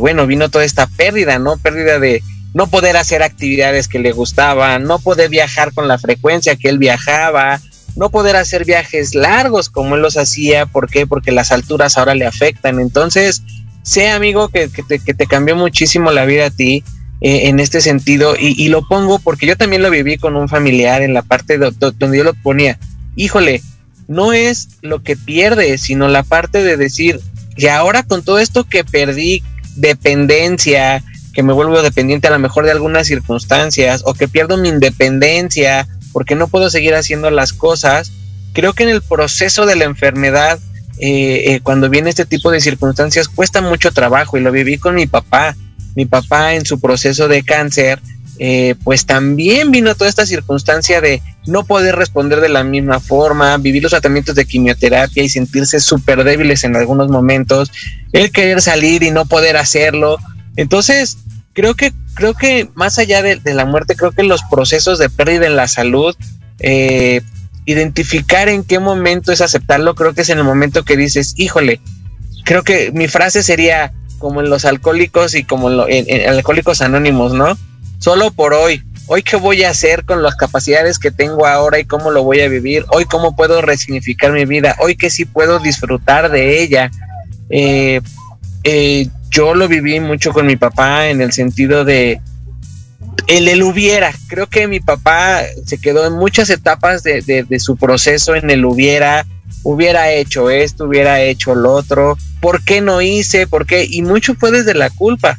[0.00, 1.58] bueno, vino toda esta pérdida, ¿no?
[1.58, 2.22] Pérdida de,
[2.54, 6.78] no poder hacer actividades que le gustaban, no poder viajar con la frecuencia que él
[6.78, 7.60] viajaba,
[7.96, 10.66] no poder hacer viajes largos como él los hacía.
[10.66, 11.06] ¿Por qué?
[11.06, 12.80] Porque las alturas ahora le afectan.
[12.80, 13.42] Entonces,
[13.82, 16.84] sé amigo que, te, cambió muchísimo la vida a ti
[17.20, 21.02] eh, en este sentido y, lo pongo porque yo también lo viví con un familiar
[21.02, 22.78] en la parte donde yo lo ponía.
[23.16, 23.62] Híjole,
[24.08, 27.20] no es lo que pierde, sino la parte de decir,
[27.56, 29.42] y ahora con todo esto que perdí,
[29.76, 34.68] dependencia, que me vuelvo dependiente a lo mejor de algunas circunstancias o que pierdo mi
[34.68, 38.12] independencia porque no puedo seguir haciendo las cosas,
[38.52, 40.58] creo que en el proceso de la enfermedad,
[40.98, 44.94] eh, eh, cuando viene este tipo de circunstancias, cuesta mucho trabajo y lo viví con
[44.94, 45.56] mi papá.
[45.94, 48.00] Mi papá en su proceso de cáncer,
[48.38, 53.56] eh, pues también vino toda esta circunstancia de no poder responder de la misma forma,
[53.58, 57.70] vivir los tratamientos de quimioterapia y sentirse súper débiles en algunos momentos,
[58.12, 60.18] el querer salir y no poder hacerlo.
[60.56, 61.18] Entonces,
[61.52, 65.46] creo que, creo que más allá de, la muerte, creo que los procesos de pérdida
[65.46, 66.14] en la salud,
[66.58, 67.22] eh,
[67.64, 71.80] identificar en qué momento es aceptarlo, creo que es en el momento que dices, híjole,
[72.44, 77.32] creo que mi frase sería como en los alcohólicos y como en, en, alcohólicos anónimos,
[77.32, 77.56] ¿no?
[77.98, 78.82] Solo por hoy.
[79.06, 82.40] Hoy qué voy a hacer con las capacidades que tengo ahora y cómo lo voy
[82.40, 82.84] a vivir.
[82.90, 84.76] Hoy cómo puedo resignificar mi vida.
[84.78, 86.90] Hoy que sí puedo disfrutar de ella.
[87.50, 88.00] Eh,
[88.62, 92.20] eh, yo lo viví mucho con mi papá en el sentido de
[93.26, 94.12] el hubiera.
[94.28, 98.64] Creo que mi papá se quedó en muchas etapas de, de, su proceso en el
[98.64, 99.26] hubiera,
[99.62, 103.46] hubiera hecho esto, hubiera hecho lo otro, ¿por qué no hice?
[103.46, 103.86] ¿Por qué?
[103.88, 105.38] Y mucho fue desde la culpa.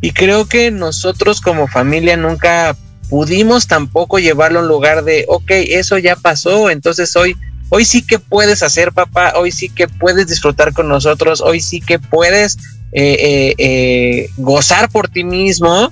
[0.00, 2.76] Y creo que nosotros como familia nunca
[3.08, 7.36] pudimos tampoco llevarlo a un lugar de, ok, eso ya pasó, entonces hoy,
[7.68, 11.80] hoy sí que puedes hacer papá, hoy sí que puedes disfrutar con nosotros, hoy sí
[11.80, 12.56] que puedes
[12.94, 15.90] eh, eh, eh, gozar por ti mismo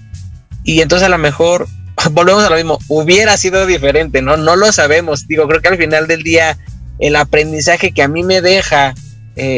[0.64, 1.66] y entonces a lo mejor
[2.10, 4.36] volvemos a lo mismo, hubiera sido diferente, ¿no?
[4.36, 6.58] No lo sabemos, digo, creo que al final del día
[6.98, 8.94] el aprendizaje que a mí me deja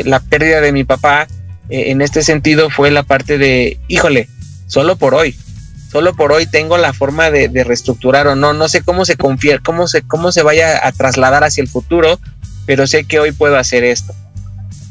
[0.04, 1.26] la pérdida de mi papá
[1.68, 4.28] en este sentido fue la parte de, híjole,
[4.68, 5.36] solo por hoy,
[5.90, 9.58] solo por hoy tengo la forma de, reestructurar o no, no sé cómo se confía,
[9.58, 12.20] cómo se, cómo se vaya a trasladar hacia el futuro,
[12.64, 14.14] pero sé que hoy puedo hacer esto.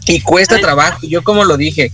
[0.07, 1.93] Y cuesta trabajo, yo como lo dije,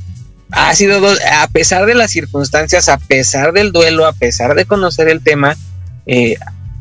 [0.52, 4.66] ha sido dos, a pesar de las circunstancias, a pesar del duelo, a pesar de
[4.66, 5.56] conocer el tema,
[6.06, 6.36] eh,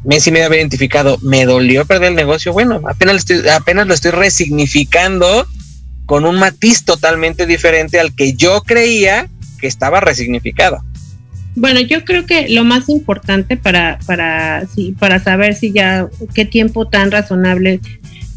[0.04, 4.12] Messi me había identificado, me dolió perder el negocio, bueno, apenas, estoy, apenas lo estoy
[4.12, 5.46] resignificando
[6.06, 10.82] con un matiz totalmente diferente al que yo creía que estaba resignificado.
[11.56, 16.44] Bueno, yo creo que lo más importante para, para, sí, para saber si ya qué
[16.44, 17.80] tiempo tan razonable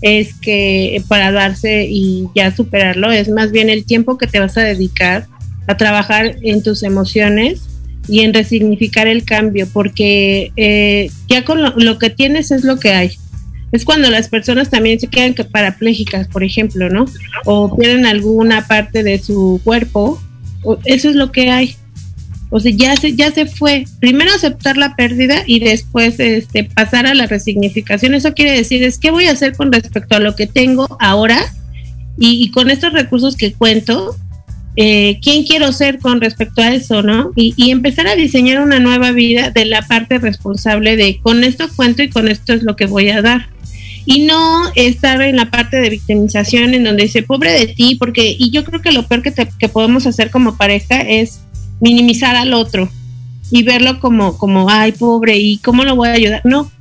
[0.02, 4.58] es que para darse y ya superarlo es más bien el tiempo que te vas
[4.58, 5.28] a dedicar
[5.68, 7.70] a trabajar en tus emociones
[8.08, 12.92] y en resignificar el cambio, porque eh, ya con lo, que tienes es lo que
[12.92, 13.12] hay.
[13.72, 17.06] Es cuando las personas también se quedan parapléjicas, por ejemplo, ¿no?
[17.46, 20.20] O pierden alguna parte de su cuerpo.
[20.86, 21.76] eso es lo que hay.
[22.52, 23.86] O sea, ya se, ya se fue.
[24.00, 28.14] Primero aceptar la pérdida y después este, pasar a la resignificación.
[28.14, 31.40] Eso quiere decir es qué voy a hacer con respecto a lo que tengo ahora
[32.18, 34.16] y, con estos recursos que cuento,
[34.76, 37.32] eh, quién quiero ser con respecto a eso, ¿no?
[37.36, 41.68] Y, y, empezar a diseñar una nueva vida de la parte responsable de con esto
[41.74, 43.48] cuento y con esto es lo que voy a dar.
[44.06, 48.36] Y no estar en la parte de victimización en donde dice, pobre de ti, porque,
[48.38, 51.42] y yo creo que lo peor que, que podemos hacer como pareja es
[51.80, 52.90] minimizar al otro
[53.52, 56.42] y verlo como, como, ay, pobre, ¿y cómo lo voy a ayudar?
[56.44, 56.72] No,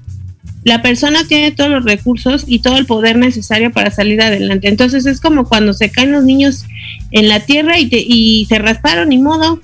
[0.65, 4.69] la persona tiene todos los recursos y todo el poder necesario para salir adelante.
[4.69, 6.67] Entonces es como cuando se caen los niños
[7.11, 9.61] en la tierra y, te, y se rasparon, ni modo,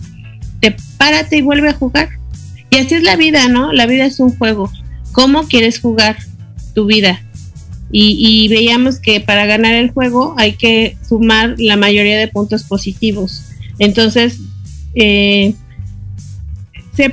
[0.61, 2.09] te párate y vuelve a jugar.
[2.70, 3.72] Y así es la vida, ¿no?
[3.72, 4.70] La vida es un juego.
[5.12, 6.16] ¿Cómo quieres jugar
[6.74, 7.22] tu vida?
[7.93, 12.64] Y, y veíamos que para ganar el juego hay que sumar la mayoría de puntos
[12.64, 13.43] positivos.
[13.78, 14.41] Entonces,
[14.95, 15.55] eh,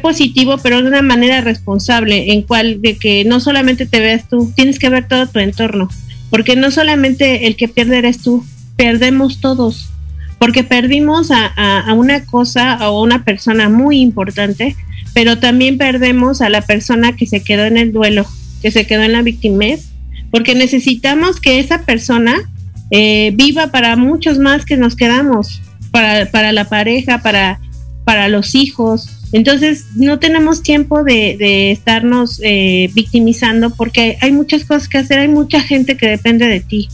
[0.01, 4.51] positivo, pero de una manera responsable, en cual de que no solamente te veas tú,
[4.55, 5.89] tienes que ver todo tu entorno,
[6.29, 9.89] porque no solamente el que pierde eres tú, perdemos todos,
[10.38, 14.75] porque perdimos a, a una cosa o a una persona muy importante,
[15.13, 18.25] pero también perdemos a la persona que se quedó en el duelo
[18.61, 19.89] que se quedó en la victimez,
[20.29, 22.49] porque necesitamos que esa persona
[22.91, 25.61] eh, viva para muchos más que nos quedamos,
[25.91, 27.59] para, para la pareja, para,
[28.04, 29.10] para los hijos.
[29.32, 35.20] Entonces, no tenemos tiempo de, de estarnos eh, victimizando porque hay muchas cosas que hacer,
[35.20, 36.89] hay mucha gente que depende de ti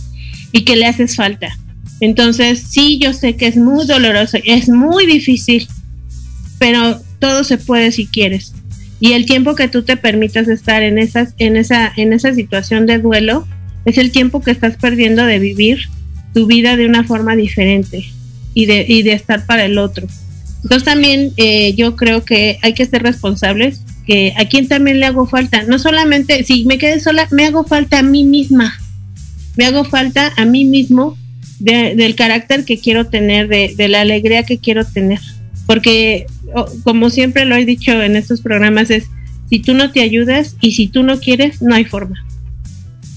[0.52, 1.58] y que le haces falta.
[2.00, 5.68] Entonces, sí, yo sé que es muy doloroso, es muy difícil,
[6.60, 8.54] pero todo se puede si quieres.
[9.00, 12.86] Y el tiempo que tú te permitas estar en esas, en esa, en esa situación
[12.86, 13.48] de duelo,
[13.86, 15.80] es el tiempo que estás perdiendo de vivir
[16.34, 18.06] tu vida de una forma diferente
[18.54, 20.08] y de, y de estar para el otro.
[20.64, 25.06] Entonces también eh, yo creo que hay que ser responsables, que a quien también le
[25.06, 28.78] hago falta, no solamente, si me quedé sola, me hago falta a mí misma,
[29.56, 31.18] me hago falta a mí mismo
[31.60, 35.20] del carácter que quiero tener, de, de, la alegría que quiero tener.
[35.66, 36.28] Porque,
[36.84, 39.06] como siempre lo he dicho en estos programas, es
[39.50, 42.24] si tú no te ayudas y si tú no quieres, no hay forma.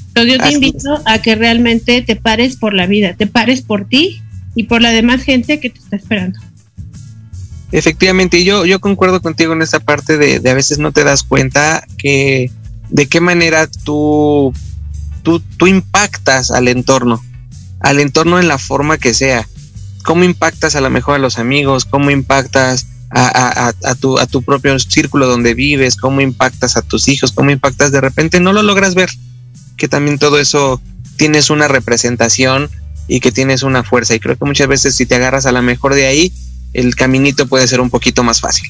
[0.09, 3.88] Entonces yo te invito a que realmente te pares por la vida, te pares por
[3.88, 4.20] ti
[4.55, 6.38] y por la demás gente que te está esperando.
[7.72, 11.22] Efectivamente, yo, yo concuerdo contigo en esa parte de, de a veces no te das
[11.22, 12.50] cuenta que
[12.88, 14.52] de qué manera tú,
[15.22, 17.22] tú, tú impactas al entorno
[17.80, 19.48] al entorno en la forma que sea.
[20.04, 21.84] ¿Cómo impactas a lo mejor a los amigos?
[21.84, 23.26] ¿Cómo impactas a,
[23.68, 25.96] a, a, tu, a tu propio círculo donde vives?
[25.96, 27.32] ¿Cómo impactas a tus hijos?
[27.32, 28.40] ¿Cómo impactas de repente?
[28.40, 29.10] No lo logras ver,
[29.76, 30.80] que también todo eso
[31.16, 32.70] tienes una representación
[33.08, 34.14] y que tienes una fuerza.
[34.14, 36.32] Y creo que muchas veces si te agarras a la mejor de ahí,
[36.72, 38.68] el caminito puede ser un poquito más fácil.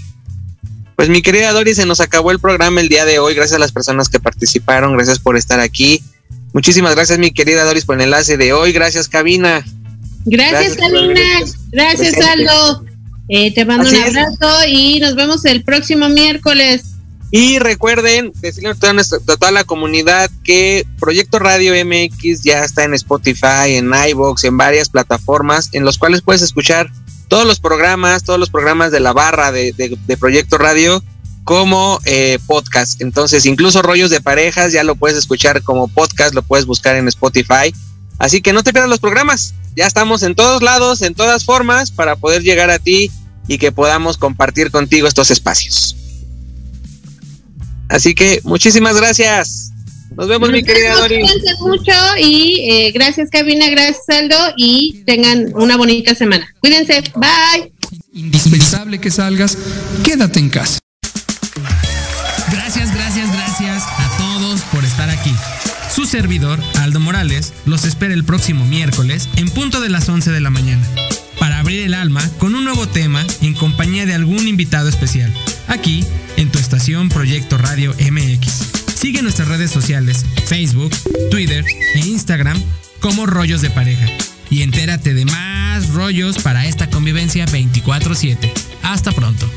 [0.97, 3.35] Pues mi querida Doris, se nos acabó el programa el día de hoy.
[3.35, 6.03] Gracias a las personas que participaron, gracias por estar aquí.
[6.53, 8.73] Muchísimas gracias, mi querida Doris, por el enlace de hoy.
[8.73, 9.65] Gracias, Cabina.
[10.27, 11.21] Gracias, Cabina.
[11.73, 12.85] Gracias, Aldo.
[13.29, 14.73] Eh, te mando Así un abrazo es.
[14.73, 16.83] y nos vemos el próximo miércoles.
[17.31, 22.65] Y recuerden decirle a toda, nuestra, a toda la comunidad que Proyecto Radio MX ya
[22.65, 26.91] está en Spotify, en iBox, en varias plataformas en los cuales puedes escuchar
[27.31, 31.03] todos los programas, todos los programas de la barra de, de, de Proyecto Radio
[31.45, 33.01] como eh, podcast.
[33.01, 37.09] Entonces, incluso rollos de parejas ya lo puedes escuchar como podcast, lo puedes buscar en
[37.09, 37.73] Spotify.
[38.19, 39.55] Así que no te pierdas los programas.
[39.77, 43.11] Ya estamos en todos lados, en todas formas, para poder llegar a ti
[43.47, 45.97] y que podamos compartir contigo estos espacios.
[47.89, 49.70] Así que muchísimas gracias.
[50.17, 51.23] Nos vemos, Nos mi querida Dori.
[51.61, 56.53] mucho y eh, gracias, Cabina, gracias, Aldo, y tengan una bonita semana.
[56.61, 57.73] Cuídense, bye.
[58.13, 59.57] Indispensable que salgas,
[60.05, 60.79] quédate en casa.
[62.51, 65.33] Gracias, gracias, gracias a todos por estar aquí.
[65.95, 70.41] Su servidor, Aldo Morales, los espera el próximo miércoles en punto de las 11 de
[70.41, 70.87] la mañana
[71.39, 75.33] para abrir el alma con un nuevo tema en compañía de algún invitado especial,
[75.69, 76.05] aquí
[76.37, 78.70] en tu estación Proyecto Radio MX.
[79.01, 80.95] Sigue nuestras redes sociales, Facebook,
[81.31, 82.63] Twitter e Instagram
[83.01, 84.07] como Rollos de Pareja
[84.51, 88.53] y entérate de más rollos para esta convivencia 24/7.
[88.83, 89.51] Hasta pronto.